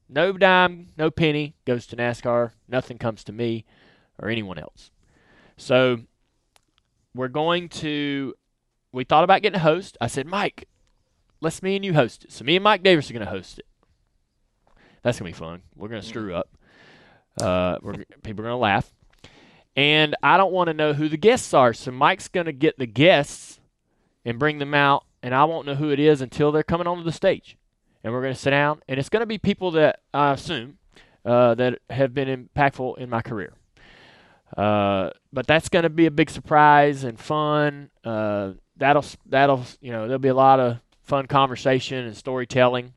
[0.07, 2.51] No dime, no penny goes to NASCAR.
[2.67, 3.65] Nothing comes to me
[4.21, 4.91] or anyone else.
[5.57, 6.01] So
[7.15, 8.35] we're going to.
[8.91, 9.97] We thought about getting a host.
[9.99, 10.67] I said, Mike,
[11.41, 12.31] let's me and you host it.
[12.31, 13.65] So me and Mike Davis are going to host it.
[15.01, 15.63] That's going to be fun.
[15.75, 16.49] We're going to screw up.
[17.41, 18.93] Uh, we're, people are going to laugh.
[19.78, 21.73] And I don't want to know who the guests are.
[21.73, 23.61] So Mike's going to get the guests
[24.25, 25.05] and bring them out.
[25.23, 27.57] And I won't know who it is until they're coming onto the stage
[28.03, 30.78] and we're going to sit down, and it's going to be people that I assume
[31.25, 33.53] uh, that have been impactful in my career.
[34.55, 37.89] Uh, but that's going to be a big surprise and fun.
[38.05, 42.93] Uh, that'll that'll you know there'll be a lot of fun conversation and storytelling.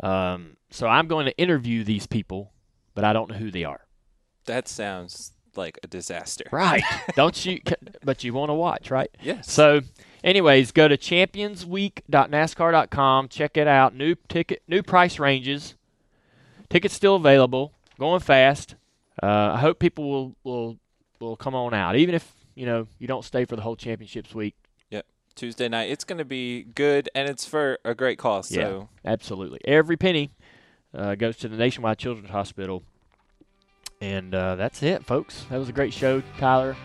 [0.00, 2.52] Um, so I'm going to interview these people,
[2.94, 3.85] but I don't know who they are.
[4.46, 6.44] That sounds like a disaster.
[6.50, 6.82] Right?
[7.14, 7.60] don't you?
[8.04, 9.10] But you want to watch, right?
[9.22, 9.50] Yes.
[9.50, 9.80] So,
[10.22, 13.28] anyways, go to championsweek.nascar.com.
[13.28, 13.94] Check it out.
[13.94, 15.74] New ticket, new price ranges.
[16.68, 17.72] Tickets still available.
[17.98, 18.74] Going fast.
[19.22, 20.76] Uh, I hope people will, will
[21.20, 24.34] will come on out, even if you know you don't stay for the whole championships
[24.34, 24.54] week.
[24.90, 25.06] Yep.
[25.34, 25.90] Tuesday night.
[25.90, 28.48] It's going to be good, and it's for a great cause.
[28.48, 29.60] So Yeah, absolutely.
[29.64, 30.30] Every penny
[30.94, 32.82] uh, goes to the Nationwide Children's Hospital.
[34.00, 35.44] And uh, that's it, folks.
[35.50, 36.76] That was a great show, Tyler.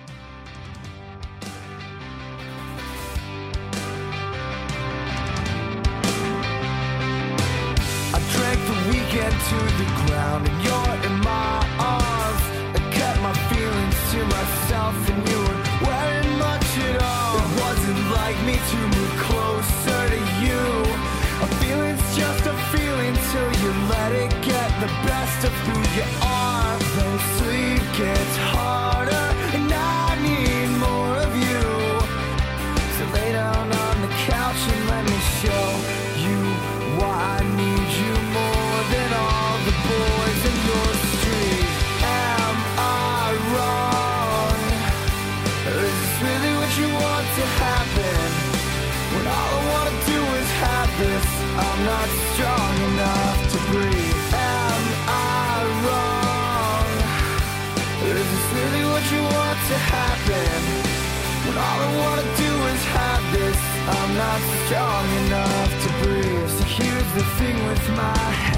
[9.51, 10.80] To the ground and you're
[64.71, 66.49] strong enough to breathe.
[66.49, 68.50] So here's the thing with my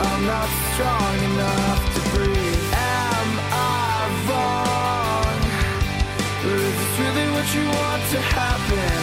[0.00, 2.62] I'm not strong enough to breathe.
[2.70, 3.98] Am I
[4.30, 5.38] wrong?
[6.46, 9.02] Or is this really what you want to happen?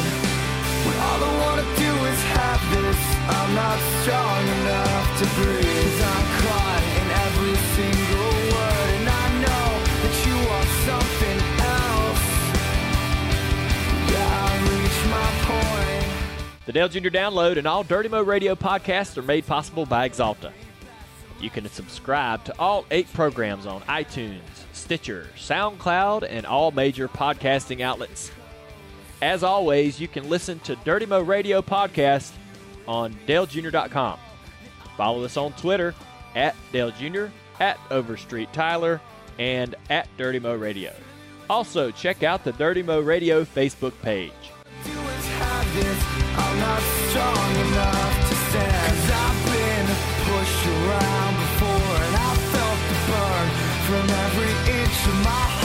[0.87, 5.99] When all I wanna do is have this, I'm not strong enough to breathe.
[6.15, 9.67] I'm caught in every single word, and I know
[9.99, 11.39] that you are something
[11.75, 12.23] else.
[14.15, 14.65] Yeah, I
[15.11, 16.07] my point.
[16.65, 17.09] The Dale Jr.
[17.09, 20.53] Download and all Dirty Mo Radio podcasts are made possible by Axalta.
[21.39, 24.39] You can subscribe to all eight programs on iTunes,
[24.73, 28.31] Stitcher, SoundCloud, and all major podcasting outlets.
[29.21, 32.31] As always, you can listen to Dirty Mo Radio podcast
[32.87, 34.19] on DaleJr.com.
[34.97, 35.93] Follow us on Twitter
[36.35, 37.25] at Dale Jr.,
[37.59, 39.01] at Overstreet Tyler,
[39.39, 40.93] and at Dirty Mo Radio.
[41.49, 44.31] Also, check out the Dirty Mo Radio Facebook page.
[50.85, 53.47] Around before and I felt the burn
[53.87, 55.64] from every inch of my heart.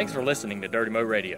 [0.00, 1.36] Thanks for listening to Dirty Mo Radio.